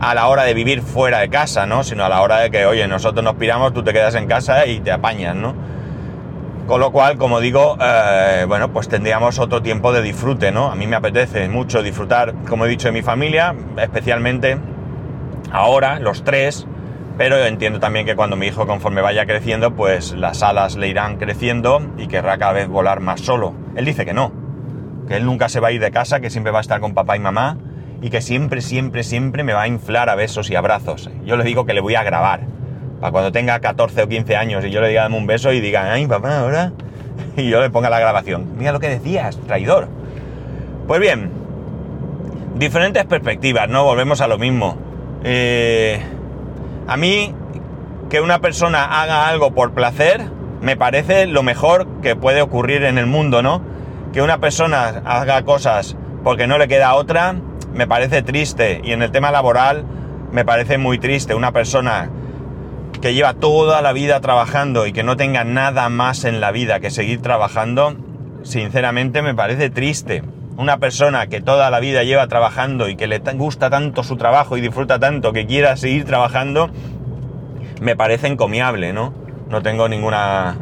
a 0.00 0.14
la 0.14 0.28
hora 0.28 0.44
de 0.44 0.54
vivir 0.54 0.80
fuera 0.80 1.18
de 1.18 1.28
casa, 1.28 1.66
¿no? 1.66 1.84
Sino 1.84 2.04
a 2.04 2.08
la 2.08 2.22
hora 2.22 2.38
de 2.38 2.50
que, 2.50 2.64
oye, 2.64 2.88
nosotros 2.88 3.22
nos 3.22 3.34
piramos, 3.34 3.74
tú 3.74 3.84
te 3.84 3.92
quedas 3.92 4.14
en 4.14 4.26
casa 4.26 4.66
y 4.66 4.80
te 4.80 4.90
apañas, 4.90 5.36
¿no? 5.36 5.54
Con 6.66 6.80
lo 6.80 6.90
cual, 6.90 7.18
como 7.18 7.40
digo, 7.40 7.76
eh, 7.80 8.46
bueno, 8.48 8.72
pues 8.72 8.88
tendríamos 8.88 9.38
otro 9.38 9.60
tiempo 9.60 9.92
de 9.92 10.00
disfrute, 10.00 10.52
¿no? 10.52 10.70
A 10.70 10.74
mí 10.74 10.86
me 10.86 10.96
apetece 10.96 11.48
mucho 11.48 11.82
disfrutar, 11.82 12.34
como 12.48 12.64
he 12.64 12.68
dicho, 12.68 12.88
de 12.88 12.92
mi 12.92 13.02
familia, 13.02 13.54
especialmente 13.76 14.56
ahora, 15.52 16.00
los 16.00 16.24
tres, 16.24 16.66
pero 17.18 17.36
entiendo 17.44 17.78
también 17.78 18.06
que 18.06 18.16
cuando 18.16 18.36
mi 18.36 18.46
hijo 18.46 18.66
conforme 18.66 19.02
vaya 19.02 19.26
creciendo, 19.26 19.74
pues 19.74 20.12
las 20.12 20.42
alas 20.42 20.76
le 20.76 20.88
irán 20.88 21.18
creciendo 21.18 21.82
y 21.98 22.06
querrá 22.06 22.38
cada 22.38 22.52
vez 22.52 22.68
volar 22.68 23.00
más 23.00 23.20
solo. 23.20 23.52
Él 23.76 23.84
dice 23.84 24.06
que 24.06 24.14
no, 24.14 24.32
que 25.08 25.16
él 25.16 25.26
nunca 25.26 25.50
se 25.50 25.60
va 25.60 25.68
a 25.68 25.72
ir 25.72 25.80
de 25.80 25.90
casa, 25.90 26.20
que 26.20 26.30
siempre 26.30 26.52
va 26.52 26.58
a 26.58 26.62
estar 26.62 26.80
con 26.80 26.94
papá 26.94 27.16
y 27.16 27.20
mamá 27.20 27.58
y 28.02 28.10
que 28.10 28.20
siempre, 28.20 28.60
siempre, 28.60 29.02
siempre 29.02 29.44
me 29.44 29.52
va 29.52 29.62
a 29.62 29.68
inflar 29.68 30.08
a 30.08 30.14
besos 30.14 30.50
y 30.50 30.56
abrazos. 30.56 31.10
Yo 31.24 31.36
le 31.36 31.44
digo 31.44 31.66
que 31.66 31.74
le 31.74 31.80
voy 31.80 31.94
a 31.94 32.02
grabar 32.02 32.40
para 33.00 33.12
cuando 33.12 33.32
tenga 33.32 33.58
14 33.60 34.02
o 34.02 34.08
15 34.08 34.36
años 34.36 34.64
y 34.64 34.70
yo 34.70 34.80
le 34.80 34.88
diga 34.88 35.02
dame 35.02 35.16
un 35.16 35.26
beso 35.26 35.52
y 35.52 35.60
diga, 35.60 35.92
ay 35.92 36.06
papá, 36.06 36.40
ahora. 36.40 36.72
Y 37.36 37.48
yo 37.48 37.60
le 37.60 37.70
ponga 37.70 37.90
la 37.90 38.00
grabación. 38.00 38.56
Mira 38.56 38.72
lo 38.72 38.80
que 38.80 38.88
decías, 38.88 39.38
traidor. 39.46 39.88
Pues 40.86 41.00
bien, 41.00 41.30
diferentes 42.56 43.04
perspectivas, 43.04 43.68
¿no? 43.68 43.84
Volvemos 43.84 44.20
a 44.20 44.26
lo 44.26 44.38
mismo. 44.38 44.76
Eh, 45.22 46.00
a 46.86 46.96
mí, 46.96 47.34
que 48.08 48.20
una 48.20 48.40
persona 48.40 49.02
haga 49.02 49.28
algo 49.28 49.52
por 49.52 49.72
placer, 49.72 50.22
me 50.60 50.76
parece 50.76 51.26
lo 51.26 51.42
mejor 51.42 51.86
que 52.02 52.16
puede 52.16 52.42
ocurrir 52.42 52.84
en 52.84 52.98
el 52.98 53.06
mundo, 53.06 53.42
¿no? 53.42 53.62
Que 54.12 54.22
una 54.22 54.38
persona 54.38 55.02
haga 55.04 55.42
cosas 55.44 55.96
porque 56.24 56.46
no 56.46 56.58
le 56.58 56.68
queda 56.68 56.94
otra, 56.94 57.36
me 57.74 57.86
parece 57.86 58.22
triste. 58.22 58.80
Y 58.84 58.92
en 58.92 59.02
el 59.02 59.10
tema 59.10 59.30
laboral, 59.30 59.84
me 60.32 60.44
parece 60.44 60.78
muy 60.78 60.98
triste. 60.98 61.34
Una 61.34 61.52
persona 61.52 62.10
que 63.00 63.14
lleva 63.14 63.34
toda 63.34 63.82
la 63.82 63.92
vida 63.92 64.20
trabajando 64.20 64.86
y 64.86 64.92
que 64.92 65.02
no 65.02 65.16
tenga 65.16 65.44
nada 65.44 65.88
más 65.88 66.24
en 66.24 66.40
la 66.40 66.52
vida 66.52 66.80
que 66.80 66.90
seguir 66.90 67.22
trabajando, 67.22 67.94
sinceramente 68.42 69.22
me 69.22 69.34
parece 69.34 69.70
triste. 69.70 70.22
Una 70.56 70.78
persona 70.78 71.26
que 71.28 71.40
toda 71.40 71.70
la 71.70 71.80
vida 71.80 72.02
lleva 72.02 72.26
trabajando 72.26 72.88
y 72.88 72.96
que 72.96 73.06
le 73.06 73.18
gusta 73.34 73.70
tanto 73.70 74.02
su 74.02 74.16
trabajo 74.16 74.56
y 74.56 74.60
disfruta 74.60 74.98
tanto 74.98 75.32
que 75.32 75.46
quiera 75.46 75.76
seguir 75.76 76.04
trabajando, 76.04 76.70
me 77.80 77.96
parece 77.96 78.26
encomiable, 78.26 78.92
¿no? 78.92 79.14
No 79.48 79.62
tengo 79.62 79.88
ninguna 79.88 80.58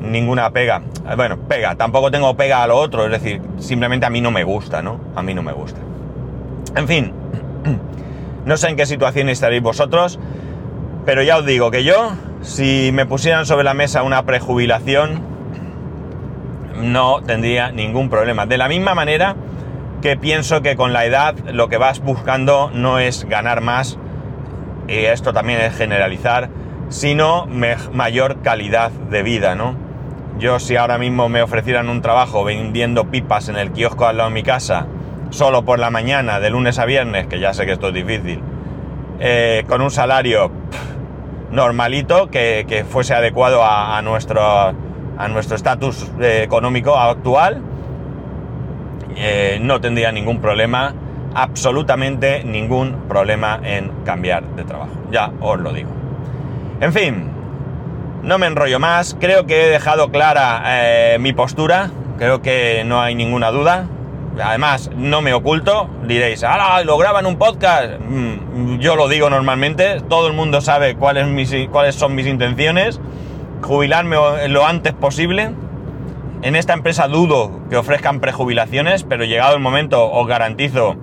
ninguna 0.00 0.50
pega. 0.50 0.82
Bueno, 1.16 1.38
pega, 1.48 1.74
tampoco 1.76 2.10
tengo 2.10 2.36
pega 2.36 2.62
a 2.62 2.66
lo 2.66 2.76
otro, 2.76 3.06
es 3.06 3.10
decir, 3.10 3.40
simplemente 3.58 4.06
a 4.06 4.10
mí 4.10 4.20
no 4.20 4.30
me 4.30 4.44
gusta, 4.44 4.82
¿no? 4.82 5.00
A 5.14 5.22
mí 5.22 5.34
no 5.34 5.42
me 5.42 5.52
gusta. 5.52 5.80
En 6.76 6.86
fin, 6.86 7.12
no 8.44 8.56
sé 8.56 8.68
en 8.68 8.76
qué 8.76 8.86
situación 8.86 9.28
estaréis 9.28 9.62
vosotros. 9.62 10.18
Pero 11.06 11.22
ya 11.22 11.38
os 11.38 11.46
digo 11.46 11.70
que 11.70 11.82
yo, 11.82 12.12
si 12.42 12.90
me 12.92 13.06
pusieran 13.06 13.46
sobre 13.46 13.64
la 13.64 13.74
mesa 13.74 14.02
una 14.02 14.24
prejubilación, 14.24 15.22
no 16.80 17.22
tendría 17.22 17.72
ningún 17.72 18.10
problema. 18.10 18.46
De 18.46 18.58
la 18.58 18.68
misma 18.68 18.94
manera 18.94 19.36
que 20.02 20.16
pienso 20.16 20.62
que 20.62 20.76
con 20.76 20.92
la 20.92 21.04
edad 21.04 21.34
lo 21.52 21.68
que 21.68 21.78
vas 21.78 22.00
buscando 22.00 22.70
no 22.72 22.98
es 22.98 23.24
ganar 23.24 23.60
más, 23.60 23.98
y 24.88 25.04
esto 25.04 25.32
también 25.32 25.60
es 25.60 25.74
generalizar, 25.74 26.50
sino 26.88 27.46
mayor 27.46 28.42
calidad 28.42 28.90
de 28.90 29.22
vida, 29.22 29.54
¿no? 29.54 29.74
Yo 30.38 30.58
si 30.58 30.76
ahora 30.76 30.98
mismo 30.98 31.28
me 31.28 31.42
ofrecieran 31.42 31.88
un 31.88 32.02
trabajo 32.02 32.44
vendiendo 32.44 33.10
pipas 33.10 33.48
en 33.48 33.56
el 33.56 33.72
kiosco 33.72 34.06
al 34.06 34.16
lado 34.16 34.30
de 34.30 34.34
mi 34.34 34.42
casa, 34.42 34.86
solo 35.30 35.64
por 35.64 35.78
la 35.78 35.90
mañana, 35.90 36.40
de 36.40 36.50
lunes 36.50 36.78
a 36.78 36.84
viernes, 36.84 37.26
que 37.26 37.40
ya 37.40 37.54
sé 37.54 37.66
que 37.66 37.72
esto 37.72 37.88
es 37.88 37.94
difícil, 37.94 38.40
eh, 39.18 39.64
con 39.68 39.80
un 39.80 39.90
salario 39.90 40.50
normalito 41.50 42.28
que, 42.30 42.84
fuese 42.88 43.14
adecuado 43.14 43.64
a, 43.64 44.00
nuestro 44.02 44.42
a 44.42 45.28
nuestro 45.28 45.56
estatus 45.56 46.10
eh, 46.20 46.42
económico 46.42 46.96
actual, 46.96 47.62
eh, 49.16 49.58
no 49.60 49.80
tendría 49.80 50.12
ningún 50.12 50.40
problema, 50.40 50.94
absolutamente 51.34 52.42
ningún 52.44 53.08
problema 53.08 53.60
en 53.62 53.90
cambiar 54.04 54.44
de 54.56 54.64
trabajo. 54.64 54.92
Ya 55.10 55.30
os 55.40 55.60
lo 55.60 55.72
digo. 55.72 55.90
En 56.80 56.92
fin, 56.92 57.30
no 58.22 58.38
me 58.38 58.46
enrollo 58.46 58.80
más, 58.80 59.16
creo 59.20 59.46
que 59.46 59.66
he 59.66 59.68
dejado 59.68 60.10
clara 60.10 60.62
mi 61.18 61.34
postura, 61.34 61.90
creo 62.16 62.40
que 62.40 62.82
no 62.86 63.00
hay 63.02 63.14
ninguna 63.14 63.50
duda. 63.50 63.86
Además, 64.38 64.90
no 64.94 65.22
me 65.22 65.34
oculto, 65.34 65.90
diréis, 66.06 66.44
¡ah, 66.44 66.82
lo 66.84 66.96
graban 66.98 67.26
un 67.26 67.36
podcast! 67.36 67.98
Mm, 68.00 68.78
yo 68.78 68.96
lo 68.96 69.08
digo 69.08 69.28
normalmente, 69.28 70.00
todo 70.08 70.28
el 70.28 70.34
mundo 70.34 70.60
sabe 70.60 70.94
cuáles, 70.94 71.26
mis, 71.26 71.52
cuáles 71.70 71.94
son 71.94 72.14
mis 72.14 72.26
intenciones, 72.26 73.00
jubilarme 73.62 74.16
lo 74.48 74.66
antes 74.66 74.94
posible 74.94 75.50
En 76.42 76.56
esta 76.56 76.72
empresa 76.72 77.06
dudo 77.06 77.60
que 77.68 77.76
ofrezcan 77.76 78.20
prejubilaciones, 78.20 79.04
pero 79.04 79.24
llegado 79.24 79.54
el 79.54 79.60
momento 79.60 80.10
os 80.10 80.26
garantizo 80.26 80.96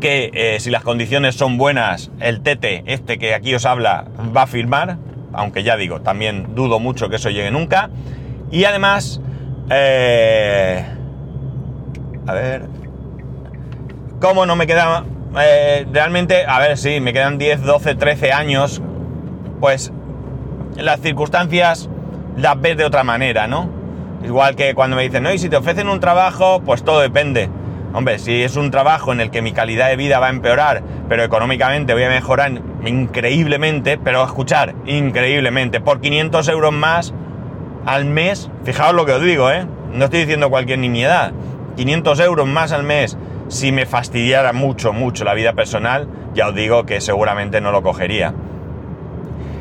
que 0.00 0.30
eh, 0.34 0.60
si 0.60 0.70
las 0.70 0.82
condiciones 0.82 1.36
son 1.36 1.56
buenas, 1.56 2.10
el 2.20 2.40
Tete, 2.40 2.82
este 2.86 3.18
que 3.18 3.34
aquí 3.34 3.54
os 3.54 3.64
habla, 3.64 4.06
va 4.36 4.42
a 4.42 4.46
firmar, 4.46 4.98
aunque 5.32 5.62
ya 5.62 5.76
digo, 5.76 6.00
también 6.00 6.54
dudo 6.54 6.80
mucho 6.80 7.08
que 7.08 7.16
eso 7.16 7.30
llegue 7.30 7.50
nunca. 7.50 7.90
Y 8.50 8.64
además, 8.64 9.20
eh, 9.70 10.84
a 12.26 12.32
ver, 12.34 12.66
¿cómo 14.20 14.46
no 14.46 14.56
me 14.56 14.66
queda 14.66 15.04
eh, 15.38 15.86
realmente, 15.92 16.44
a 16.46 16.58
ver, 16.60 16.78
sí, 16.78 17.00
me 17.00 17.12
quedan 17.12 17.36
10, 17.36 17.62
12, 17.62 17.94
13 17.94 18.32
años, 18.32 18.80
pues 19.60 19.92
las 20.76 21.00
circunstancias 21.00 21.90
las 22.36 22.60
ves 22.60 22.76
de 22.76 22.84
otra 22.84 23.04
manera, 23.04 23.46
¿no? 23.46 23.68
Igual 24.24 24.56
que 24.56 24.74
cuando 24.74 24.96
me 24.96 25.02
dicen, 25.02 25.22
no, 25.22 25.32
y 25.32 25.38
si 25.38 25.48
te 25.48 25.56
ofrecen 25.56 25.88
un 25.88 26.00
trabajo, 26.00 26.62
pues 26.64 26.82
todo 26.84 27.00
depende. 27.00 27.50
Hombre, 27.92 28.18
si 28.18 28.42
es 28.42 28.56
un 28.56 28.70
trabajo 28.70 29.12
en 29.12 29.20
el 29.20 29.30
que 29.30 29.42
mi 29.42 29.52
calidad 29.52 29.88
de 29.88 29.96
vida 29.96 30.18
va 30.18 30.26
a 30.26 30.30
empeorar, 30.30 30.82
pero 31.08 31.22
económicamente 31.22 31.92
voy 31.92 32.04
a 32.04 32.08
mejorar 32.08 32.60
increíblemente, 32.84 33.98
pero 33.98 34.24
escuchar, 34.24 34.74
increíblemente, 34.86 35.80
por 35.80 36.00
500 36.00 36.48
euros 36.48 36.72
más 36.72 37.14
al 37.84 38.04
mes, 38.04 38.50
fijaos 38.64 38.94
lo 38.94 39.06
que 39.06 39.12
os 39.12 39.22
digo, 39.22 39.50
¿eh? 39.50 39.66
No 39.92 40.06
estoy 40.06 40.20
diciendo 40.20 40.50
cualquier 40.50 40.78
nimiedad. 40.78 41.32
500 41.76 42.20
euros 42.20 42.46
más 42.46 42.72
al 42.72 42.82
mes, 42.82 43.16
si 43.48 43.72
me 43.72 43.86
fastidiara 43.86 44.52
mucho, 44.52 44.92
mucho 44.92 45.24
la 45.24 45.34
vida 45.34 45.52
personal, 45.52 46.08
ya 46.34 46.48
os 46.48 46.54
digo 46.54 46.84
que 46.86 47.00
seguramente 47.00 47.60
no 47.60 47.70
lo 47.70 47.82
cogería. 47.82 48.34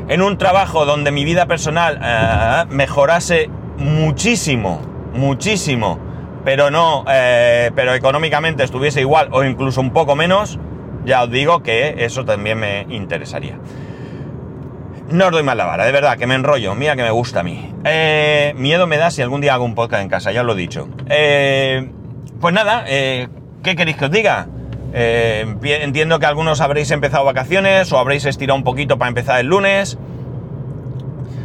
En 0.08 0.22
un 0.22 0.38
trabajo 0.38 0.86
donde 0.86 1.12
mi 1.12 1.26
vida 1.26 1.46
personal 1.46 2.00
eh, 2.02 2.66
mejorase 2.70 3.50
muchísimo, 3.78 4.82
muchísimo, 5.14 6.00
pero 6.44 6.70
no, 6.70 7.06
eh, 7.10 7.72
pero 7.76 7.94
económicamente 7.94 8.64
estuviese 8.64 9.02
igual 9.02 9.30
o 9.32 9.44
incluso 9.44 9.82
un 9.82 9.92
poco 9.92 10.16
menos, 10.16 10.60
ya 11.06 11.24
os 11.24 11.32
digo 11.32 11.64
que 11.64 11.96
eso 12.06 12.24
también 12.26 12.60
me 12.60 12.86
interesaría. 12.90 13.58
No 15.10 15.28
os 15.28 15.32
doy 15.32 15.44
más 15.44 15.56
la 15.56 15.66
vara, 15.66 15.86
de 15.86 15.92
verdad, 15.92 16.18
que 16.18 16.26
me 16.26 16.34
enrollo, 16.34 16.74
mira 16.74 16.96
que 16.96 17.04
me 17.04 17.12
gusta 17.12 17.42
a 17.42 17.44
mí. 17.44 17.74
Eh, 17.84 18.54
miedo 18.58 18.88
me 18.88 18.98
da 18.98 19.12
si 19.12 19.22
algún 19.22 19.40
día 19.40 19.54
hago 19.54 19.64
un 19.64 19.76
podcast 19.76 20.02
en 20.02 20.10
casa, 20.10 20.32
ya 20.32 20.42
os 20.42 20.48
lo 20.48 20.54
he 20.54 20.58
dicho. 20.58 20.88
Eh, 21.08 21.92
pues 22.40 22.54
nada, 22.54 22.86
¿qué 22.86 23.76
queréis 23.76 23.98
que 23.98 24.06
os 24.06 24.12
diga? 24.12 24.48
entiendo 24.94 26.20
que 26.20 26.26
algunos 26.26 26.62
habréis 26.62 26.90
empezado 26.92 27.26
vacaciones 27.26 27.92
o 27.92 27.98
habréis 27.98 28.24
estirado 28.26 28.58
un 28.58 28.64
poquito 28.64 28.98
para 28.98 29.10
empezar 29.10 29.40
el 29.42 29.48
lunes. 29.48 29.98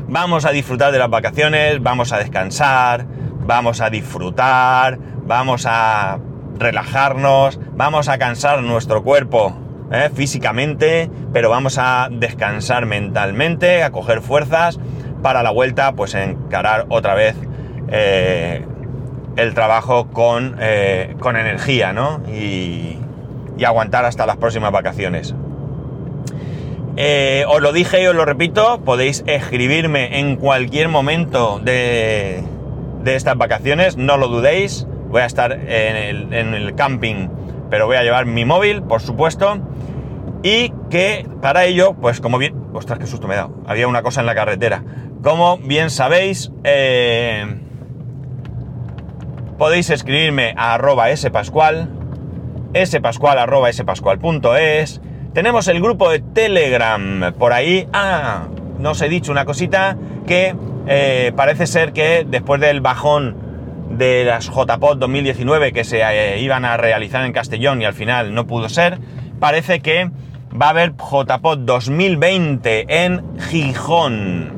Vamos 0.07 0.45
a 0.45 0.51
disfrutar 0.51 0.93
de 0.93 0.99
las 0.99 1.11
vacaciones, 1.11 1.83
vamos 1.83 2.13
a 2.13 2.19
descansar, 2.19 3.07
vamos 3.47 3.81
a 3.81 3.91
disfrutar, 3.91 4.99
vamos 5.25 5.67
a 5.69 6.19
relajarnos, 6.59 7.59
vamos 7.73 8.09
a 8.09 8.19
cansar 8.19 8.63
nuestro 8.63 9.03
cuerpo 9.03 9.57
¿eh? 9.93 10.11
físicamente, 10.15 11.11
pero 11.33 11.51
vamos 11.51 11.79
a 11.79 12.09
descansar 12.11 12.87
mentalmente, 12.87 13.83
a 13.83 13.91
coger 13.91 14.21
fuerzas 14.21 14.79
para 15.23 15.43
la 15.43 15.51
vuelta, 15.51 15.93
pues 15.93 16.15
encarar 16.15 16.87
otra 16.89 17.15
vez 17.15 17.37
eh, 17.89 18.65
el 19.41 19.55
trabajo 19.55 20.09
con, 20.09 20.57
eh, 20.61 21.17
con 21.21 21.37
energía, 21.37 21.93
¿no? 21.93 22.23
Y, 22.29 22.99
y, 23.59 23.65
aguantar 23.65 24.05
hasta 24.05 24.27
las 24.27 24.37
próximas 24.37 24.73
vacaciones. 24.73 25.35
os 27.49 27.61
lo 27.61 27.73
dije 27.73 28.03
y 28.03 28.07
os 28.07 28.15
lo 28.15 28.25
repito, 28.25 28.81
podéis 28.85 29.25
escribirme 29.27 30.19
en 30.19 30.37
cualquier 30.37 30.89
momento 30.89 31.61
de, 31.63 32.43
de 33.03 33.17
estas 33.17 33.37
vacaciones, 33.37 33.97
no 33.97 34.17
lo 34.17 34.29
dudéis. 34.29 34.87
Voy 35.09 35.23
a 35.23 35.27
estar 35.27 35.53
en 35.53 36.33
el, 36.33 36.75
camping, 36.77 37.29
pero 37.69 37.87
voy 37.87 37.97
a 37.97 38.03
llevar 38.03 38.27
mi 38.27 38.45
móvil, 38.45 38.83
por 38.83 39.01
supuesto. 39.01 39.59
Y 40.43 40.73
que 40.89 41.27
para 41.43 41.65
ello, 41.65 41.95
pues 41.95 42.21
como 42.21 42.39
bien... 42.39 42.55
Ostras, 42.73 42.99
qué 42.99 43.07
susto 43.07 43.27
me 43.27 43.35
he 43.35 43.37
dado. 43.37 43.55
Había 43.67 43.89
una 43.89 44.03
cosa 44.03 44.21
en 44.21 44.27
la 44.27 44.35
carretera. 44.35 44.85
Como 45.23 45.59
bien 45.59 45.91
sabéis, 45.91 46.53
eh, 46.63 47.45
podéis 49.61 49.91
escribirme 49.91 50.55
a 50.57 50.73
arroba 50.73 51.15
spascual, 51.15 51.91
spascual 52.83 53.39
arroba 53.39 53.71
spascual.es. 53.71 55.03
Tenemos 55.35 55.69
el 55.69 55.83
grupo 55.83 56.09
de 56.09 56.21
Telegram 56.21 57.35
por 57.39 57.53
ahí. 57.53 57.87
Ah, 57.93 58.47
no 58.79 58.93
os 58.93 59.03
he 59.03 59.11
dicho 59.11 59.31
una 59.31 59.45
cosita 59.45 59.99
que 60.27 60.57
eh, 60.87 61.33
parece 61.37 61.67
ser 61.67 61.93
que 61.93 62.25
después 62.27 62.59
del 62.63 62.81
bajón 62.81 63.37
de 63.99 64.25
las 64.25 64.47
JPOD 64.47 64.97
2019 64.97 65.75
que 65.75 65.85
se 65.85 66.01
eh, 66.01 66.41
iban 66.41 66.65
a 66.65 66.79
realizar 66.79 67.27
en 67.27 67.35
Castellón 67.35 67.83
y 67.83 67.85
al 67.85 67.93
final 67.93 68.33
no 68.33 68.47
pudo 68.47 68.71
ser, 68.71 68.99
parece 69.41 69.81
que 69.81 70.11
va 70.59 70.69
a 70.69 70.71
haber 70.71 70.95
JPOD 70.97 71.59
2020 71.59 72.87
en 72.89 73.39
Gijón 73.39 74.55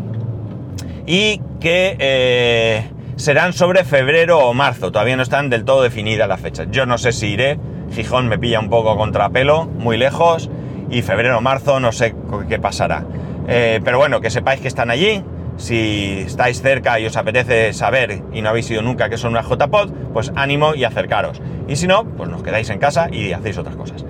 y 1.08 1.40
que 1.58 1.96
eh, 1.98 2.84
serán 3.22 3.52
sobre 3.52 3.84
febrero 3.84 4.40
o 4.40 4.52
marzo, 4.52 4.90
todavía 4.90 5.14
no 5.14 5.22
están 5.22 5.48
del 5.48 5.64
todo 5.64 5.84
definidas 5.84 6.26
las 6.26 6.40
fechas. 6.40 6.66
Yo 6.72 6.86
no 6.86 6.98
sé 6.98 7.12
si 7.12 7.28
iré, 7.28 7.56
Gijón 7.92 8.26
me 8.26 8.36
pilla 8.36 8.58
un 8.58 8.68
poco 8.68 8.96
contrapelo, 8.96 9.66
muy 9.66 9.96
lejos, 9.96 10.50
y 10.90 11.02
febrero 11.02 11.38
o 11.38 11.40
marzo 11.40 11.78
no 11.78 11.92
sé 11.92 12.16
qué 12.48 12.58
pasará. 12.58 13.04
pero 13.46 13.96
bueno, 13.96 14.20
que 14.20 14.28
sepáis 14.28 14.60
que 14.60 14.66
están 14.66 14.90
allí, 14.90 15.22
si 15.56 16.24
estáis 16.26 16.62
cerca 16.62 16.98
y 16.98 17.06
os 17.06 17.16
apetece 17.16 17.72
saber 17.74 18.24
y 18.32 18.42
no 18.42 18.48
habéis 18.48 18.68
ido 18.72 18.82
nunca 18.82 19.08
que 19.08 19.16
son 19.16 19.30
una 19.30 19.42
JPod, 19.42 19.92
pues 20.12 20.32
ánimo 20.34 20.74
y 20.74 20.82
acercaros. 20.82 21.40
Y 21.68 21.76
si 21.76 21.86
no, 21.86 22.04
pues 22.04 22.28
nos 22.28 22.42
quedáis 22.42 22.70
en 22.70 22.80
casa 22.80 23.06
y 23.08 23.30
hacéis 23.30 23.56
otras 23.56 23.76
cosas. 23.76 24.04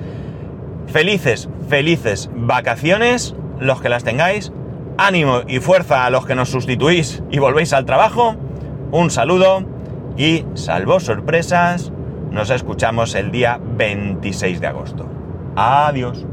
Felices, 0.87 1.51
felices 1.68 2.31
vacaciones, 2.35 3.37
los 3.61 3.83
que 3.83 3.90
las 3.90 4.05
tengáis. 4.05 4.53
Ánimo 4.96 5.42
y 5.46 5.59
fuerza 5.59 6.07
a 6.07 6.11
los 6.11 6.25
que 6.25 6.35
nos 6.35 6.48
sustituís 6.48 7.22
y 7.31 7.38
volvéis 7.40 7.75
al 7.75 7.85
trabajo. 7.85 8.37
Un 8.92 9.11
saludo 9.11 9.64
y 10.18 10.44
salvo 10.52 11.00
sorpresas, 11.00 11.90
nos 12.31 12.50
escuchamos 12.50 13.14
el 13.14 13.31
día 13.31 13.59
26 13.59 14.61
de 14.61 14.66
agosto. 14.66 15.07
Adiós. 15.57 16.26